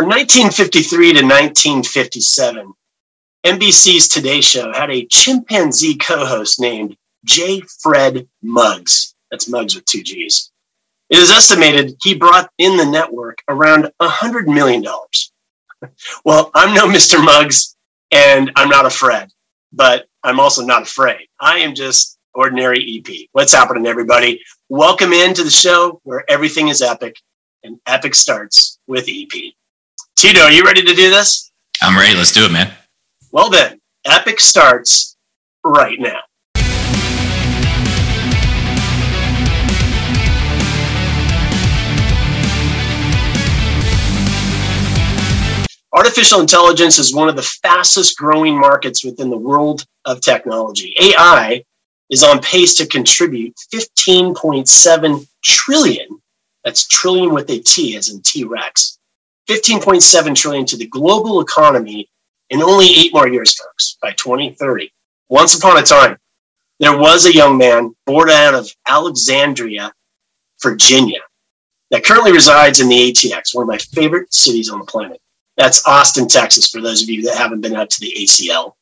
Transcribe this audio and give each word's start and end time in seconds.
From 0.00 0.08
1953 0.08 1.12
to 1.12 1.22
1957, 1.26 2.72
NBC's 3.44 4.08
Today 4.08 4.40
Show 4.40 4.72
had 4.72 4.90
a 4.90 5.04
chimpanzee 5.04 5.98
co 5.98 6.24
host 6.24 6.58
named 6.58 6.96
J. 7.26 7.60
Fred 7.82 8.26
Muggs. 8.42 9.14
That's 9.30 9.46
Muggs 9.46 9.74
with 9.74 9.84
two 9.84 10.02
G's. 10.02 10.52
It 11.10 11.18
is 11.18 11.30
estimated 11.30 11.98
he 12.00 12.14
brought 12.14 12.48
in 12.56 12.78
the 12.78 12.86
network 12.86 13.42
around 13.46 13.92
$100 14.00 14.46
million. 14.46 14.82
well, 16.24 16.50
I'm 16.54 16.74
no 16.74 16.86
Mr. 16.86 17.22
Muggs, 17.22 17.76
and 18.10 18.50
I'm 18.56 18.70
not 18.70 18.86
a 18.86 18.90
Fred, 18.90 19.30
but 19.70 20.06
I'm 20.24 20.40
also 20.40 20.64
not 20.64 20.84
afraid. 20.84 21.28
I 21.40 21.58
am 21.58 21.74
just 21.74 22.16
ordinary 22.32 23.04
EP. 23.06 23.28
What's 23.32 23.52
happening, 23.52 23.86
everybody? 23.86 24.40
Welcome 24.70 25.12
into 25.12 25.44
the 25.44 25.50
show 25.50 26.00
where 26.04 26.24
everything 26.26 26.68
is 26.68 26.80
epic, 26.80 27.16
and 27.64 27.78
epic 27.86 28.14
starts 28.14 28.78
with 28.86 29.04
EP. 29.06 29.52
Tito, 30.20 30.40
are 30.40 30.52
you 30.52 30.66
ready 30.66 30.82
to 30.82 30.94
do 30.94 31.08
this? 31.08 31.50
I'm 31.80 31.96
ready. 31.96 32.14
Let's 32.14 32.30
do 32.30 32.44
it, 32.44 32.52
man. 32.52 32.70
Well, 33.32 33.48
then, 33.48 33.80
epic 34.04 34.38
starts 34.38 35.16
right 35.64 35.98
now. 35.98 36.20
Artificial 45.94 46.40
intelligence 46.40 46.98
is 46.98 47.14
one 47.14 47.30
of 47.30 47.36
the 47.36 47.50
fastest 47.62 48.18
growing 48.18 48.60
markets 48.60 49.02
within 49.02 49.30
the 49.30 49.38
world 49.38 49.86
of 50.04 50.20
technology. 50.20 50.94
AI 51.00 51.64
is 52.10 52.22
on 52.22 52.42
pace 52.42 52.74
to 52.74 52.86
contribute 52.86 53.54
15.7 53.72 55.26
trillion, 55.42 56.20
that's 56.62 56.86
trillion 56.88 57.32
with 57.32 57.48
a 57.48 57.60
T 57.60 57.96
as 57.96 58.10
in 58.10 58.20
T 58.20 58.44
Rex, 58.44 58.98
15.7 59.48 60.34
trillion 60.34 60.66
to 60.66 60.76
the 60.76 60.86
global 60.86 61.40
economy 61.40 62.08
in 62.50 62.62
only 62.62 62.86
eight 62.86 63.12
more 63.12 63.28
years, 63.28 63.54
folks, 63.54 63.96
by 64.02 64.12
2030. 64.12 64.92
Once 65.28 65.56
upon 65.56 65.78
a 65.78 65.82
time, 65.82 66.18
there 66.80 66.96
was 66.96 67.26
a 67.26 67.34
young 67.34 67.58
man 67.58 67.94
born 68.06 68.30
out 68.30 68.54
of 68.54 68.70
Alexandria, 68.88 69.92
Virginia, 70.62 71.20
that 71.90 72.04
currently 72.04 72.32
resides 72.32 72.80
in 72.80 72.88
the 72.88 73.12
ATX, 73.12 73.54
one 73.54 73.62
of 73.62 73.68
my 73.68 73.78
favorite 73.78 74.32
cities 74.32 74.70
on 74.70 74.78
the 74.78 74.84
planet. 74.84 75.20
That's 75.56 75.86
Austin, 75.86 76.26
Texas, 76.26 76.70
for 76.70 76.80
those 76.80 77.02
of 77.02 77.10
you 77.10 77.22
that 77.22 77.36
haven't 77.36 77.60
been 77.60 77.76
out 77.76 77.90
to 77.90 78.00
the 78.00 78.14
ACL. 78.18 78.74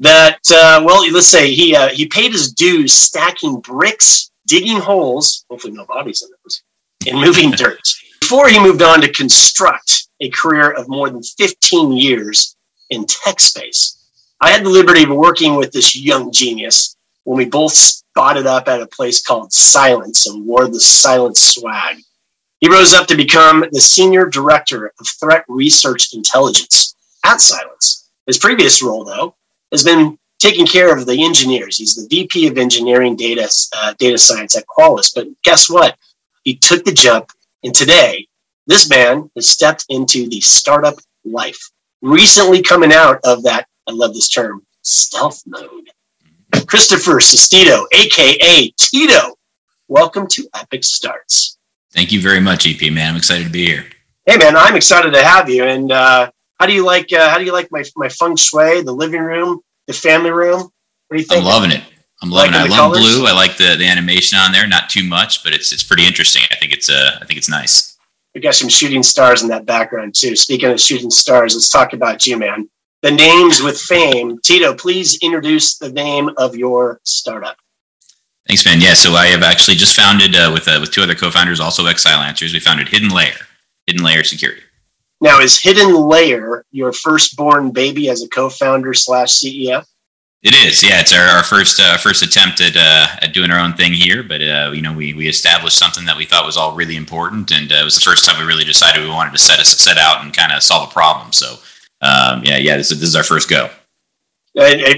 That, 0.00 0.38
uh, 0.50 0.82
well, 0.84 1.10
let's 1.12 1.26
say 1.26 1.52
he, 1.52 1.74
uh, 1.74 1.88
he 1.88 2.06
paid 2.06 2.32
his 2.32 2.52
dues 2.52 2.94
stacking 2.94 3.60
bricks, 3.60 4.30
digging 4.46 4.78
holes, 4.78 5.44
hopefully 5.50 5.74
no 5.74 5.84
bodies 5.84 6.22
in 6.22 6.30
those, 6.44 6.62
and 7.06 7.20
moving 7.20 7.50
dirt. 7.50 7.80
Before 8.20 8.48
he 8.48 8.60
moved 8.60 8.82
on 8.82 9.00
to 9.00 9.12
construct 9.12 10.08
a 10.20 10.30
career 10.30 10.70
of 10.70 10.88
more 10.88 11.10
than 11.10 11.22
15 11.22 11.92
years 11.92 12.56
in 12.90 13.06
tech 13.06 13.40
space. 13.40 13.94
I 14.40 14.50
had 14.50 14.64
the 14.64 14.70
liberty 14.70 15.04
of 15.04 15.10
working 15.10 15.56
with 15.56 15.72
this 15.72 15.96
young 15.96 16.32
genius 16.32 16.96
when 17.24 17.36
we 17.36 17.44
both 17.44 17.72
spotted 17.72 18.46
up 18.46 18.68
at 18.68 18.80
a 18.80 18.86
place 18.86 19.22
called 19.22 19.52
Cylance 19.52 20.26
and 20.26 20.46
wore 20.46 20.68
the 20.68 20.80
Cylance 20.80 21.40
swag. 21.40 21.98
He 22.60 22.68
rose 22.68 22.92
up 22.92 23.06
to 23.08 23.16
become 23.16 23.64
the 23.70 23.80
Senior 23.80 24.26
Director 24.26 24.92
of 24.98 25.06
Threat 25.20 25.44
Research 25.48 26.14
Intelligence 26.14 26.94
at 27.24 27.40
Cylance. 27.40 28.08
His 28.26 28.38
previous 28.38 28.82
role, 28.82 29.04
though, 29.04 29.34
has 29.70 29.84
been 29.84 30.18
taking 30.38 30.66
care 30.66 30.96
of 30.96 31.06
the 31.06 31.24
engineers. 31.24 31.78
He's 31.78 31.94
the 31.94 32.08
VP 32.08 32.48
of 32.48 32.58
Engineering 32.58 33.16
Data, 33.16 33.48
uh, 33.76 33.94
data 33.98 34.18
Science 34.18 34.56
at 34.56 34.66
Qualys. 34.66 35.12
But 35.14 35.28
guess 35.44 35.68
what? 35.68 35.96
He 36.48 36.56
took 36.56 36.82
the 36.82 36.92
jump, 36.92 37.30
and 37.62 37.74
today, 37.74 38.26
this 38.66 38.88
man 38.88 39.30
has 39.36 39.50
stepped 39.50 39.84
into 39.90 40.30
the 40.30 40.40
startup 40.40 40.94
life, 41.26 41.60
recently 42.00 42.62
coming 42.62 42.90
out 42.90 43.20
of 43.22 43.42
that, 43.42 43.66
I 43.86 43.92
love 43.92 44.14
this 44.14 44.30
term, 44.30 44.64
stealth 44.80 45.42
mode. 45.46 45.90
Christopher 46.66 47.20
Sestito, 47.20 47.84
aka 47.92 48.72
Tito, 48.78 49.34
welcome 49.88 50.26
to 50.28 50.48
Epic 50.54 50.84
Starts. 50.84 51.58
Thank 51.92 52.12
you 52.12 52.22
very 52.22 52.40
much, 52.40 52.66
EP 52.66 52.90
man. 52.90 53.10
I'm 53.10 53.16
excited 53.18 53.44
to 53.44 53.50
be 53.50 53.66
here. 53.66 53.84
Hey 54.24 54.38
man, 54.38 54.56
I'm 54.56 54.74
excited 54.74 55.12
to 55.12 55.22
have 55.22 55.50
you. 55.50 55.64
And 55.64 55.92
uh, 55.92 56.30
how 56.58 56.64
do 56.64 56.72
you 56.72 56.82
like 56.82 57.12
uh, 57.12 57.28
how 57.28 57.36
do 57.36 57.44
you 57.44 57.52
like 57.52 57.68
my 57.70 57.84
my 57.94 58.08
feng 58.08 58.36
shui, 58.36 58.80
the 58.80 58.92
living 58.92 59.20
room, 59.20 59.60
the 59.86 59.92
family 59.92 60.30
room? 60.30 60.60
What 60.60 61.12
do 61.12 61.18
you 61.18 61.24
think? 61.24 61.40
I'm 61.42 61.46
loving 61.46 61.72
it. 61.72 61.82
I'm 62.22 62.30
loving 62.30 62.54
it. 62.54 62.56
I 62.56 62.62
love 62.64 62.92
colors? 62.92 63.16
blue. 63.16 63.26
I 63.26 63.32
like 63.32 63.56
the, 63.56 63.76
the 63.76 63.86
animation 63.86 64.38
on 64.38 64.52
there. 64.52 64.66
Not 64.66 64.90
too 64.90 65.04
much, 65.04 65.44
but 65.44 65.52
it's 65.52 65.72
it's 65.72 65.82
pretty 65.82 66.06
interesting. 66.06 66.42
I 66.50 66.56
think 66.56 66.72
it's 66.72 66.90
uh 66.90 67.18
I 67.20 67.24
think 67.24 67.38
it's 67.38 67.48
nice. 67.48 67.96
We 68.34 68.40
got 68.40 68.54
some 68.54 68.68
shooting 68.68 69.02
stars 69.02 69.42
in 69.42 69.48
that 69.48 69.66
background 69.66 70.14
too. 70.14 70.36
Speaking 70.36 70.70
of 70.70 70.80
shooting 70.80 71.10
stars, 71.10 71.54
let's 71.54 71.68
talk 71.68 71.92
about 71.92 72.26
you, 72.26 72.36
man. 72.38 72.68
The 73.02 73.10
names 73.12 73.62
with 73.62 73.80
fame. 73.80 74.38
Tito, 74.42 74.74
please 74.74 75.18
introduce 75.22 75.78
the 75.78 75.92
name 75.92 76.30
of 76.36 76.56
your 76.56 77.00
startup. 77.04 77.56
Thanks, 78.48 78.64
man. 78.64 78.80
Yeah, 78.80 78.94
so 78.94 79.12
I 79.12 79.26
have 79.26 79.42
actually 79.42 79.76
just 79.76 79.94
founded 79.94 80.34
uh, 80.34 80.50
with 80.52 80.66
uh, 80.66 80.78
with 80.80 80.90
two 80.90 81.02
other 81.02 81.14
co-founders, 81.14 81.60
also 81.60 81.86
ex 81.86 82.04
Cylancers. 82.04 82.52
We 82.52 82.60
founded 82.60 82.88
Hidden 82.88 83.10
Layer, 83.10 83.36
Hidden 83.86 84.02
Layer 84.02 84.24
Security. 84.24 84.62
Now, 85.20 85.38
is 85.40 85.60
Hidden 85.60 85.94
Layer 85.94 86.64
your 86.70 86.92
firstborn 86.92 87.72
baby 87.72 88.08
as 88.08 88.22
a 88.22 88.28
co-founder 88.28 88.94
slash 88.94 89.34
CEO? 89.34 89.84
It 90.42 90.54
is, 90.54 90.84
yeah. 90.84 91.00
It's 91.00 91.12
our, 91.12 91.26
our 91.26 91.42
first 91.42 91.80
uh, 91.80 91.96
first 91.96 92.22
attempt 92.22 92.60
at 92.60 92.76
uh, 92.76 93.06
at 93.22 93.34
doing 93.34 93.50
our 93.50 93.58
own 93.58 93.72
thing 93.72 93.92
here, 93.92 94.22
but 94.22 94.40
uh, 94.40 94.70
you 94.72 94.82
know, 94.82 94.92
we 94.92 95.12
we 95.12 95.28
established 95.28 95.76
something 95.76 96.04
that 96.04 96.16
we 96.16 96.26
thought 96.26 96.46
was 96.46 96.56
all 96.56 96.76
really 96.76 96.94
important, 96.94 97.50
and 97.50 97.72
uh, 97.72 97.76
it 97.76 97.84
was 97.84 97.96
the 97.96 98.00
first 98.00 98.24
time 98.24 98.38
we 98.38 98.46
really 98.46 98.64
decided 98.64 99.02
we 99.02 99.08
wanted 99.08 99.32
to 99.32 99.38
set 99.38 99.58
us 99.58 99.68
set 99.70 99.98
out 99.98 100.22
and 100.22 100.36
kind 100.36 100.52
of 100.52 100.62
solve 100.62 100.88
a 100.88 100.92
problem. 100.92 101.32
So, 101.32 101.56
um, 102.02 102.44
yeah, 102.44 102.56
yeah, 102.56 102.76
this, 102.76 102.90
this 102.90 103.02
is 103.02 103.16
our 103.16 103.24
first 103.24 103.50
go. 103.50 103.68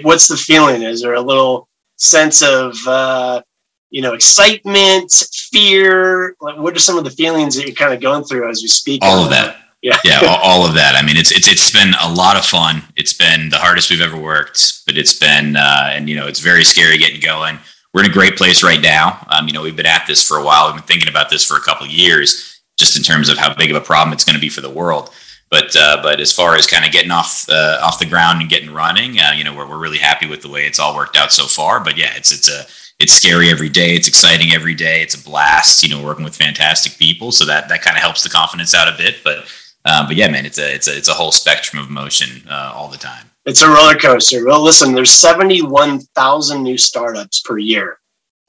what's 0.02 0.28
the 0.28 0.36
feeling? 0.36 0.82
Is 0.82 1.00
there 1.00 1.14
a 1.14 1.22
little 1.22 1.68
sense 1.96 2.42
of 2.42 2.76
uh, 2.86 3.40
you 3.88 4.02
know 4.02 4.12
excitement, 4.12 5.10
fear? 5.50 6.36
Like, 6.42 6.58
what 6.58 6.76
are 6.76 6.80
some 6.80 6.98
of 6.98 7.04
the 7.04 7.10
feelings 7.10 7.56
that 7.56 7.64
you're 7.64 7.74
kind 7.74 7.94
of 7.94 8.02
going 8.02 8.24
through 8.24 8.50
as 8.50 8.60
we 8.60 8.68
speak? 8.68 9.00
All 9.02 9.24
of 9.24 9.30
that. 9.30 9.56
Yeah, 9.82 9.96
yeah, 10.04 10.20
all, 10.20 10.36
all, 10.42 10.66
of 10.66 10.74
that. 10.74 10.94
I 10.94 11.02
mean, 11.02 11.16
it's 11.16 11.32
it's 11.32 11.48
it's 11.48 11.70
been 11.70 11.94
a 12.02 12.12
lot 12.12 12.36
of 12.36 12.44
fun. 12.44 12.82
It's 12.96 13.14
been 13.14 13.48
the 13.48 13.56
hardest 13.56 13.88
we've 13.88 14.02
ever 14.02 14.18
worked, 14.18 14.84
but 14.84 14.98
it's 14.98 15.14
been 15.14 15.56
uh, 15.56 15.88
and 15.90 16.06
you 16.08 16.16
know 16.16 16.26
it's 16.26 16.40
very 16.40 16.64
scary 16.64 16.98
getting 16.98 17.20
going. 17.20 17.58
We're 17.94 18.04
in 18.04 18.10
a 18.10 18.12
great 18.12 18.36
place 18.36 18.62
right 18.62 18.80
now. 18.80 19.26
Um, 19.30 19.48
you 19.48 19.54
know, 19.54 19.62
we've 19.62 19.76
been 19.76 19.86
at 19.86 20.06
this 20.06 20.22
for 20.22 20.36
a 20.36 20.44
while. 20.44 20.66
We've 20.66 20.76
been 20.76 20.84
thinking 20.84 21.08
about 21.08 21.30
this 21.30 21.44
for 21.44 21.56
a 21.56 21.60
couple 21.60 21.86
of 21.86 21.92
years, 21.92 22.60
just 22.78 22.96
in 22.96 23.02
terms 23.02 23.30
of 23.30 23.38
how 23.38 23.54
big 23.54 23.70
of 23.70 23.76
a 23.76 23.80
problem 23.80 24.12
it's 24.12 24.24
going 24.24 24.34
to 24.34 24.40
be 24.40 24.50
for 24.50 24.60
the 24.60 24.70
world. 24.70 25.10
But 25.50 25.74
uh, 25.74 26.02
but 26.02 26.20
as 26.20 26.30
far 26.30 26.56
as 26.56 26.66
kind 26.66 26.84
of 26.84 26.92
getting 26.92 27.10
off 27.10 27.46
uh, 27.48 27.80
off 27.82 27.98
the 27.98 28.06
ground 28.06 28.42
and 28.42 28.50
getting 28.50 28.72
running, 28.72 29.18
uh, 29.18 29.32
you 29.34 29.44
know, 29.44 29.56
we're, 29.56 29.66
we're 29.66 29.78
really 29.78 29.98
happy 29.98 30.26
with 30.26 30.42
the 30.42 30.50
way 30.50 30.66
it's 30.66 30.78
all 30.78 30.94
worked 30.94 31.16
out 31.16 31.32
so 31.32 31.46
far. 31.46 31.80
But 31.80 31.96
yeah, 31.96 32.12
it's 32.16 32.32
it's 32.32 32.50
a 32.50 32.66
it's 33.02 33.14
scary 33.14 33.50
every 33.50 33.70
day. 33.70 33.96
It's 33.96 34.06
exciting 34.06 34.52
every 34.52 34.74
day. 34.74 35.00
It's 35.00 35.14
a 35.14 35.24
blast, 35.24 35.82
you 35.82 35.88
know, 35.88 36.04
working 36.04 36.22
with 36.22 36.36
fantastic 36.36 36.98
people. 36.98 37.32
So 37.32 37.46
that 37.46 37.70
that 37.70 37.80
kind 37.80 37.96
of 37.96 38.02
helps 38.02 38.22
the 38.22 38.28
confidence 38.28 38.74
out 38.74 38.92
a 38.92 38.96
bit. 38.96 39.24
But 39.24 39.46
um, 39.84 40.06
but 40.06 40.16
yeah, 40.16 40.30
man, 40.30 40.46
it's 40.46 40.58
a 40.58 40.74
it's 40.74 40.88
a 40.88 40.96
it's 40.96 41.08
a 41.08 41.14
whole 41.14 41.32
spectrum 41.32 41.82
of 41.82 41.88
emotion 41.88 42.46
uh, 42.48 42.72
all 42.74 42.88
the 42.88 42.98
time. 42.98 43.26
It's 43.46 43.62
a 43.62 43.68
roller 43.68 43.96
coaster. 43.96 44.44
Well, 44.44 44.62
listen, 44.62 44.94
there's 44.94 45.10
71,000 45.12 46.62
new 46.62 46.76
startups 46.76 47.40
per 47.40 47.56
year 47.56 47.98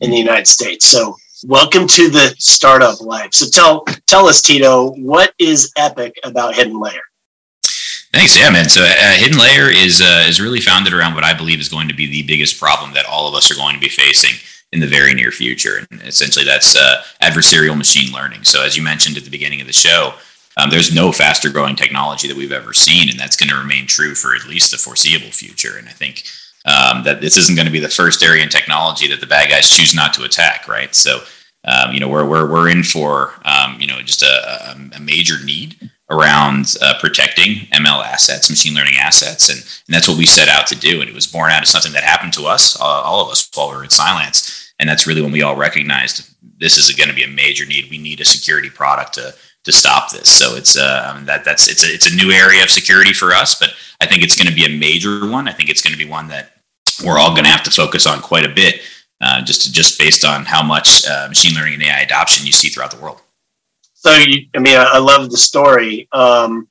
in 0.02 0.12
the 0.12 0.18
United 0.18 0.48
States. 0.48 0.86
So 0.86 1.16
welcome 1.48 1.88
to 1.88 2.10
the 2.10 2.36
startup 2.38 3.00
life. 3.00 3.34
So 3.34 3.50
tell 3.50 3.86
tell 4.08 4.28
us, 4.28 4.42
Tito, 4.42 4.92
what 4.96 5.34
is 5.40 5.72
epic 5.78 6.20
about 6.24 6.56
Hidden 6.56 6.80
Layer? 6.80 7.02
Thanks, 8.14 8.38
yeah, 8.38 8.50
man. 8.50 8.68
So 8.68 8.82
uh, 8.84 9.16
Hidden 9.16 9.40
Layer 9.40 9.70
is 9.70 10.02
uh, 10.02 10.26
is 10.28 10.42
really 10.42 10.60
founded 10.60 10.94
around 10.94 11.16
what 11.16 11.24
I 11.24 11.34
believe 11.34 11.62
is 11.62 11.70
going 11.70 11.88
to 11.88 11.96
be 11.96 12.08
the 12.08 12.24
biggest 12.24 12.60
problem 12.60 12.94
that 12.94 13.06
all 13.06 13.30
of 13.30 13.36
us 13.36 13.50
are 13.50 13.56
going 13.56 13.76
to 13.76 13.80
be 13.80 13.88
facing 13.88 14.36
in 14.74 14.82
the 14.82 14.88
very 14.88 15.14
near 15.14 15.32
future, 15.32 15.86
and 15.90 16.02
essentially 16.02 16.44
that's 16.44 16.76
uh, 16.76 17.02
adversarial 17.22 17.78
machine 17.78 18.12
learning. 18.12 18.44
So 18.44 18.64
as 18.64 18.76
you 18.76 18.84
mentioned 18.84 19.18
at 19.18 19.24
the 19.24 19.30
beginning 19.30 19.62
of 19.62 19.68
the 19.68 19.74
show, 19.74 20.16
um, 20.62 20.70
there's 20.70 20.94
no 20.94 21.12
faster 21.12 21.50
growing 21.50 21.76
technology 21.76 22.28
that 22.28 22.38
we've 22.38 22.52
ever 22.52 22.74
seen, 22.74 23.10
and 23.10 23.20
that's 23.20 23.36
going 23.36 23.50
to 23.50 23.58
remain 23.58 23.88
true 23.88 24.16
for 24.16 24.36
at 24.36 24.48
least 24.48 24.72
the 24.72 24.78
foreseeable 24.78 25.32
future. 25.32 25.78
And 25.78 25.88
I 25.88 25.92
think 25.92 26.24
um, 26.66 27.04
that 27.04 27.22
this 27.22 27.38
isn't 27.38 27.56
going 27.56 27.66
to 27.66 27.72
be 27.72 27.80
the 27.80 27.90
first 27.90 28.24
area 28.24 28.44
in 28.44 28.50
technology 28.50 29.08
that 29.08 29.20
the 29.20 29.28
bad 29.28 29.50
guys 29.50 29.70
choose 29.70 29.96
not 29.96 30.14
to 30.14 30.24
attack, 30.24 30.68
right? 30.68 30.94
So, 30.94 31.22
um, 31.66 31.94
you 31.94 32.00
know, 32.00 32.08
we're, 32.08 32.26
we're, 32.26 32.50
we're 32.50 32.70
in 32.70 32.84
for, 32.84 33.34
um, 33.46 33.80
you 33.80 33.88
know, 33.88 34.02
just 34.02 34.22
a, 34.22 34.76
a 34.96 35.00
major 35.00 35.44
need 35.44 35.90
around 36.10 36.76
uh, 36.82 36.94
protecting 37.00 37.68
ML 37.72 38.04
assets, 38.04 38.50
machine 38.50 38.76
learning 38.76 38.96
assets. 39.00 39.50
And, 39.50 39.60
and 39.60 39.96
that's 39.96 40.08
what 40.08 40.18
we 40.18 40.26
set 40.26 40.50
out 40.50 40.68
to 40.68 40.76
do. 40.76 41.00
And 41.00 41.10
it 41.10 41.16
was 41.16 41.26
born 41.26 41.52
out 41.52 41.64
of 41.64 41.70
something 41.70 41.94
that 41.94 42.04
happened 42.04 42.34
to 42.34 42.46
us, 42.46 42.80
uh, 42.80 42.84
all 42.84 43.24
of 43.24 43.32
us, 43.32 43.50
while 43.54 43.70
we 43.70 43.78
were 43.78 43.84
at 43.84 43.92
Cylance. 43.92 44.74
And 44.80 44.90
that's 44.90 45.08
really 45.08 45.22
when 45.22 45.32
we 45.32 45.42
all 45.42 45.56
recognized 45.56 46.30
this 46.60 46.78
is 46.78 46.92
going 46.96 47.10
to 47.10 47.16
be 47.16 47.24
a 47.24 47.28
major 47.28 47.66
need. 47.66 47.90
We 47.90 47.98
need 47.98 48.20
a 48.20 48.26
security 48.26 48.70
product 48.70 49.14
to, 49.14 49.34
to 49.64 49.72
stop 49.72 50.12
this. 50.12 50.30
So 50.30 50.56
it's 50.56 50.78
uh, 50.78 51.22
that 51.26 51.46
that's 51.46 51.70
it's 51.70 51.84
a 51.84 51.94
it's 51.94 52.12
a 52.12 52.16
new 52.16 52.32
area 52.32 52.64
of 52.64 52.70
security 52.70 53.14
for 53.14 53.32
us, 53.32 53.60
but 53.60 53.74
I 54.02 54.06
think 54.08 54.24
it's 54.24 54.36
going 54.36 54.50
to 54.50 54.56
be 54.56 54.66
a 54.66 54.78
major 54.78 55.30
one. 55.30 55.48
I 55.48 55.54
think 55.54 55.70
it's 55.70 55.82
going 55.82 55.94
to 55.94 56.04
be 56.04 56.10
one 56.10 56.28
that 56.30 56.54
we're 57.06 57.20
all 57.20 57.32
going 57.32 57.44
to 57.44 57.50
have 57.50 57.64
to 57.64 57.72
focus 57.72 58.08
on 58.08 58.22
quite 58.22 58.46
a 58.46 58.54
bit, 58.54 58.82
uh, 59.22 59.42
just 59.42 59.62
to, 59.64 59.72
just 59.72 60.00
based 60.00 60.26
on 60.26 60.46
how 60.46 60.64
much 60.64 61.06
uh, 61.06 61.28
machine 61.28 61.56
learning 61.56 61.76
and 61.76 61.84
AI 61.84 62.02
adoption 62.02 62.46
you 62.46 62.52
see 62.52 62.70
throughout 62.70 62.92
the 62.92 63.02
world. 63.02 63.22
So 63.94 64.16
you, 64.16 64.48
I 64.56 64.60
mean, 64.60 64.78
I, 64.78 64.84
I 64.94 64.98
love 64.98 65.30
the 65.30 65.38
story. 65.38 66.08
Um, 66.12 66.68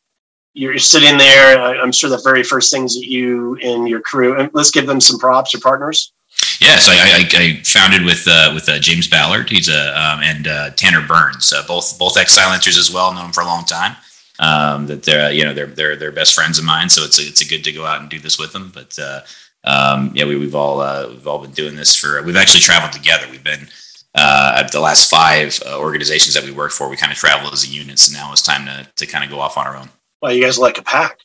you're 0.53 0.79
sitting 0.79 1.17
there. 1.17 1.61
I'm 1.61 1.93
sure 1.93 2.11
the 2.11 2.21
very 2.25 2.43
first 2.43 2.73
things 2.73 2.95
that 2.95 3.07
you 3.07 3.57
and 3.63 3.89
your 3.89 4.01
crew, 4.01 4.39
and 4.39 4.51
let's 4.53 4.71
give 4.71 4.87
them 4.87 5.01
some 5.01 5.19
props, 5.19 5.53
your 5.53 5.61
partners. 5.61 6.13
Yes, 6.61 6.89
I, 6.91 6.95
I, 6.95 7.43
I 7.43 7.63
founded 7.65 8.05
with 8.05 8.25
uh, 8.27 8.53
with 8.55 8.69
uh, 8.69 8.79
James 8.79 9.09
Ballard. 9.09 9.49
He's 9.49 9.69
a 9.69 9.99
um, 9.99 10.21
and 10.23 10.47
uh, 10.47 10.71
Tanner 10.71 11.07
Burns, 11.07 11.53
uh, 11.53 11.63
both 11.67 11.99
both 11.99 12.19
ex 12.19 12.39
Cylancers 12.39 12.79
as 12.79 12.93
well. 12.93 13.13
Known 13.15 13.25
them 13.25 13.33
for 13.33 13.41
a 13.41 13.47
long 13.47 13.65
time. 13.65 13.97
Um, 14.39 14.87
that 14.87 15.03
they're 15.03 15.33
you 15.33 15.45
know 15.45 15.55
they're 15.55 15.67
they're 15.67 15.97
they're 15.97 16.13
best 16.13 16.35
friends 16.35 16.59
of 16.59 16.65
mine. 16.65 16.91
So 16.91 17.03
it's 17.03 17.19
a, 17.19 17.23
it's 17.23 17.41
a 17.41 17.49
good 17.49 17.65
to 17.65 17.73
go 17.73 17.87
out 17.87 18.01
and 18.01 18.11
do 18.11 18.19
this 18.19 18.39
with 18.39 18.53
them. 18.53 18.71
But 18.75 18.99
uh, 18.99 19.21
um, 19.65 20.13
yeah, 20.15 20.27
we, 20.27 20.37
we've 20.37 20.55
all 20.55 20.81
uh, 20.81 21.09
we've 21.09 21.27
all 21.27 21.39
been 21.39 21.53
doing 21.53 21.77
this 21.77 21.95
for. 21.95 22.23
We've 22.23 22.37
actually 22.37 22.61
traveled 22.61 22.93
together. 22.93 23.27
We've 23.31 23.43
been 23.43 23.69
at 24.15 24.71
the 24.71 24.81
last 24.81 25.09
five 25.09 25.59
organizations 25.67 26.35
that 26.35 26.45
we 26.45 26.51
work 26.51 26.73
for. 26.73 26.91
We 26.91 26.97
kind 26.97 27.13
of 27.13 27.17
travel 27.17 27.51
as 27.53 27.65
a 27.65 27.69
unit. 27.69 27.99
So 27.99 28.13
now 28.13 28.33
it's 28.33 28.43
time 28.43 28.67
to 28.67 28.87
to 28.97 29.07
kind 29.07 29.25
of 29.25 29.31
go 29.31 29.41
off 29.41 29.57
on 29.57 29.67
our 29.67 29.77
own. 29.77 29.89
Well, 30.21 30.33
you 30.33 30.43
guys 30.45 30.59
like 30.59 30.77
a 30.79 30.83
pack. 30.83 31.21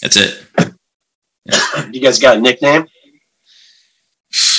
That's 0.00 0.16
it. 0.16 0.44
Yeah. 1.44 1.90
you 1.90 2.00
guys 2.00 2.18
got 2.18 2.38
a 2.38 2.40
nickname? 2.40 2.86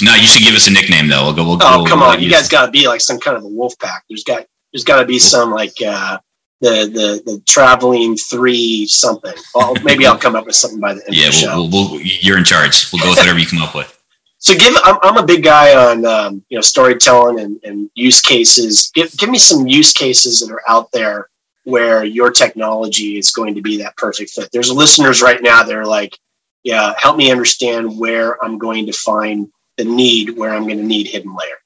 No, 0.01 0.13
you 0.15 0.27
should 0.27 0.43
give 0.43 0.53
us 0.53 0.67
a 0.67 0.71
nickname 0.71 1.07
though. 1.07 1.25
We'll 1.25 1.33
go. 1.33 1.43
We'll, 1.43 1.57
oh 1.61 1.77
we'll, 1.79 1.87
come 1.87 2.03
on, 2.03 2.21
you 2.21 2.29
guys 2.29 2.47
got 2.47 2.65
to 2.65 2.71
be 2.71 2.87
like 2.87 3.01
some 3.01 3.19
kind 3.19 3.37
of 3.37 3.43
a 3.43 3.47
wolf 3.47 3.73
pack. 3.79 4.03
There's 4.07 4.23
got 4.23 4.45
there's 4.71 4.83
got 4.83 4.99
to 4.99 5.05
be 5.05 5.17
some 5.17 5.51
like 5.51 5.73
uh, 5.85 6.19
the 6.61 6.85
the 6.85 7.21
the 7.25 7.41
traveling 7.47 8.15
three 8.15 8.85
something. 8.85 9.33
Well, 9.55 9.73
maybe 9.83 10.05
I'll 10.05 10.17
come 10.17 10.35
up 10.35 10.45
with 10.45 10.55
something 10.55 10.79
by 10.79 10.93
the 10.93 11.05
end 11.05 11.15
yeah, 11.15 11.27
of 11.27 11.33
the 11.33 11.39
we'll, 11.47 11.69
show. 11.69 11.69
We'll, 11.71 11.91
we'll, 11.91 12.01
you're 12.01 12.37
in 12.37 12.43
charge. 12.43 12.91
We'll 12.91 13.01
go 13.01 13.09
with 13.09 13.19
whatever 13.19 13.39
you 13.39 13.47
come 13.47 13.61
up 13.61 13.75
with. 13.75 13.89
So 14.39 14.53
give 14.57 14.75
I'm, 14.83 14.97
I'm 15.03 15.15
a 15.15 15.25
big 15.25 15.41
guy 15.41 15.73
on 15.73 16.05
um, 16.05 16.43
you 16.49 16.57
know 16.57 16.61
storytelling 16.61 17.39
and, 17.39 17.61
and 17.63 17.89
use 17.95 18.19
cases. 18.19 18.91
Give 18.93 19.09
give 19.15 19.29
me 19.29 19.37
some 19.37 19.69
use 19.69 19.93
cases 19.93 20.41
that 20.41 20.51
are 20.51 20.61
out 20.67 20.91
there 20.91 21.29
where 21.63 22.03
your 22.03 22.29
technology 22.29 23.17
is 23.17 23.31
going 23.31 23.55
to 23.55 23.61
be 23.61 23.77
that 23.77 23.95
perfect 23.95 24.31
fit. 24.31 24.49
There's 24.51 24.69
listeners 24.69 25.21
right 25.21 25.41
now 25.41 25.63
that 25.63 25.73
are 25.73 25.85
like, 25.85 26.19
yeah, 26.63 26.93
help 26.97 27.15
me 27.15 27.31
understand 27.31 27.97
where 27.97 28.43
I'm 28.43 28.57
going 28.57 28.85
to 28.87 28.91
find 28.91 29.49
the 29.77 29.85
need 29.85 30.37
where 30.37 30.53
I'm 30.53 30.63
going 30.63 30.77
to 30.77 30.83
need 30.83 31.07
hidden 31.07 31.35
layer. 31.35 31.57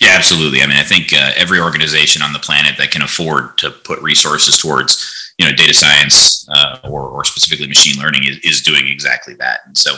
Yeah, 0.00 0.14
absolutely. 0.14 0.62
I 0.62 0.66
mean, 0.66 0.76
I 0.76 0.82
think 0.82 1.12
uh, 1.12 1.32
every 1.36 1.60
organization 1.60 2.22
on 2.22 2.32
the 2.32 2.38
planet 2.38 2.76
that 2.78 2.90
can 2.90 3.02
afford 3.02 3.58
to 3.58 3.70
put 3.70 4.00
resources 4.00 4.58
towards, 4.58 5.34
you 5.38 5.46
know, 5.46 5.52
data 5.52 5.74
science 5.74 6.48
uh, 6.50 6.78
or, 6.84 7.02
or 7.08 7.24
specifically 7.24 7.66
machine 7.66 8.00
learning 8.00 8.24
is, 8.24 8.38
is 8.38 8.62
doing 8.62 8.86
exactly 8.86 9.34
that. 9.34 9.60
And 9.66 9.76
so 9.76 9.94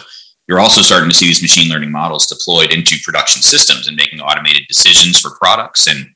you're 0.46 0.60
also 0.60 0.82
starting 0.82 1.08
to 1.08 1.14
see 1.14 1.26
these 1.26 1.42
machine 1.42 1.70
learning 1.70 1.92
models 1.92 2.26
deployed 2.26 2.72
into 2.72 2.96
production 3.04 3.42
systems 3.42 3.86
and 3.86 3.96
making 3.96 4.20
automated 4.20 4.66
decisions 4.68 5.20
for 5.20 5.30
products. 5.38 5.86
And 5.86 6.06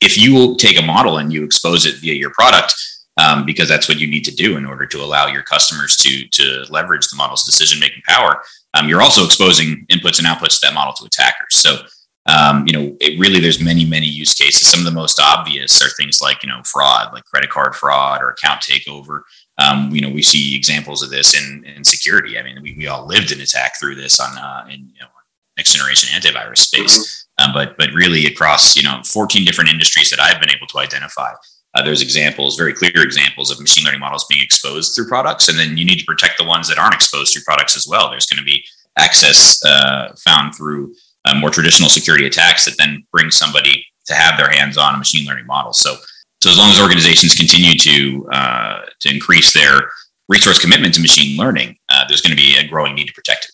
if 0.00 0.18
you 0.18 0.56
take 0.56 0.78
a 0.78 0.84
model 0.84 1.18
and 1.18 1.32
you 1.32 1.44
expose 1.44 1.86
it 1.86 1.96
via 1.96 2.14
your 2.14 2.30
product, 2.30 2.74
um, 3.18 3.44
because 3.44 3.68
that's 3.68 3.88
what 3.88 3.98
you 3.98 4.06
need 4.06 4.24
to 4.24 4.34
do 4.34 4.56
in 4.56 4.64
order 4.64 4.86
to 4.86 4.98
allow 4.98 5.26
your 5.26 5.42
customers 5.42 5.96
to 5.98 6.26
to 6.28 6.64
leverage 6.70 7.08
the 7.08 7.16
model's 7.16 7.44
decision 7.44 7.80
making 7.80 8.02
power. 8.06 8.40
Um, 8.74 8.88
you're 8.88 9.02
also 9.02 9.24
exposing 9.24 9.86
inputs 9.90 10.18
and 10.18 10.26
outputs 10.26 10.60
to 10.60 10.66
that 10.66 10.74
model 10.74 10.92
to 10.94 11.04
attackers. 11.04 11.56
So, 11.56 11.78
um, 12.26 12.66
you 12.66 12.72
know, 12.72 12.96
it 13.00 13.18
really 13.18 13.40
there's 13.40 13.62
many 13.62 13.84
many 13.84 14.06
use 14.06 14.34
cases. 14.34 14.68
Some 14.68 14.80
of 14.80 14.84
the 14.84 14.90
most 14.90 15.20
obvious 15.22 15.80
are 15.82 15.88
things 15.90 16.20
like 16.20 16.42
you 16.42 16.48
know 16.48 16.60
fraud, 16.64 17.12
like 17.12 17.24
credit 17.24 17.50
card 17.50 17.74
fraud 17.74 18.22
or 18.22 18.30
account 18.30 18.60
takeover. 18.60 19.22
Um, 19.58 19.90
you 19.90 20.00
know, 20.00 20.10
we 20.10 20.22
see 20.22 20.54
examples 20.54 21.02
of 21.02 21.10
this 21.10 21.34
in, 21.34 21.64
in 21.64 21.84
security. 21.84 22.38
I 22.38 22.42
mean, 22.42 22.62
we, 22.62 22.74
we 22.76 22.86
all 22.86 23.06
lived 23.06 23.32
an 23.32 23.40
attack 23.40 23.78
through 23.78 23.96
this 23.96 24.20
on 24.20 24.36
uh, 24.36 24.66
in 24.66 24.88
you 24.94 25.00
know 25.00 25.08
next 25.56 25.74
generation 25.74 26.08
antivirus 26.18 26.58
space. 26.58 26.98
Mm-hmm. 26.98 27.14
Um, 27.40 27.52
but 27.52 27.76
but 27.78 27.92
really 27.92 28.26
across 28.26 28.76
you 28.76 28.82
know 28.82 29.00
14 29.04 29.44
different 29.44 29.70
industries 29.70 30.10
that 30.10 30.20
I've 30.20 30.40
been 30.40 30.50
able 30.50 30.66
to 30.68 30.78
identify, 30.78 31.32
uh, 31.74 31.82
there's 31.82 32.02
examples, 32.02 32.56
very 32.56 32.72
clear 32.72 33.02
examples 33.02 33.50
of 33.50 33.60
machine 33.60 33.84
learning 33.84 34.00
models 34.00 34.24
being 34.28 34.42
exposed 34.42 34.94
through 34.94 35.06
products, 35.06 35.48
and 35.48 35.58
then 35.58 35.76
you 35.76 35.84
need 35.84 35.98
to 35.98 36.04
protect 36.04 36.38
the 36.38 36.44
ones 36.44 36.68
that 36.68 36.78
aren't 36.78 36.94
exposed 36.94 37.32
through 37.32 37.42
products 37.42 37.76
as 37.76 37.86
well. 37.86 38.10
There's 38.10 38.26
going 38.26 38.38
to 38.38 38.44
be 38.44 38.64
access 38.96 39.62
uh, 39.64 40.14
found 40.24 40.54
through 40.54 40.94
uh, 41.24 41.34
more 41.34 41.50
traditional 41.50 41.88
security 41.88 42.26
attacks 42.26 42.64
that 42.64 42.76
then 42.78 43.04
bring 43.12 43.30
somebody 43.30 43.84
to 44.06 44.14
have 44.14 44.38
their 44.38 44.50
hands 44.50 44.78
on 44.78 44.94
a 44.94 44.98
machine 44.98 45.26
learning 45.26 45.46
model. 45.46 45.72
So, 45.72 45.96
so 46.42 46.50
as 46.50 46.58
long 46.58 46.70
as 46.70 46.80
organizations 46.80 47.34
continue 47.34 47.76
to 47.78 48.28
uh, 48.32 48.80
to 49.00 49.12
increase 49.12 49.52
their 49.52 49.90
resource 50.28 50.58
commitment 50.58 50.94
to 50.94 51.00
machine 51.00 51.36
learning, 51.36 51.76
uh, 51.90 52.04
there's 52.08 52.22
going 52.22 52.36
to 52.36 52.42
be 52.42 52.56
a 52.58 52.66
growing 52.66 52.94
need 52.94 53.08
to 53.08 53.14
protect 53.14 53.44
it. 53.44 53.50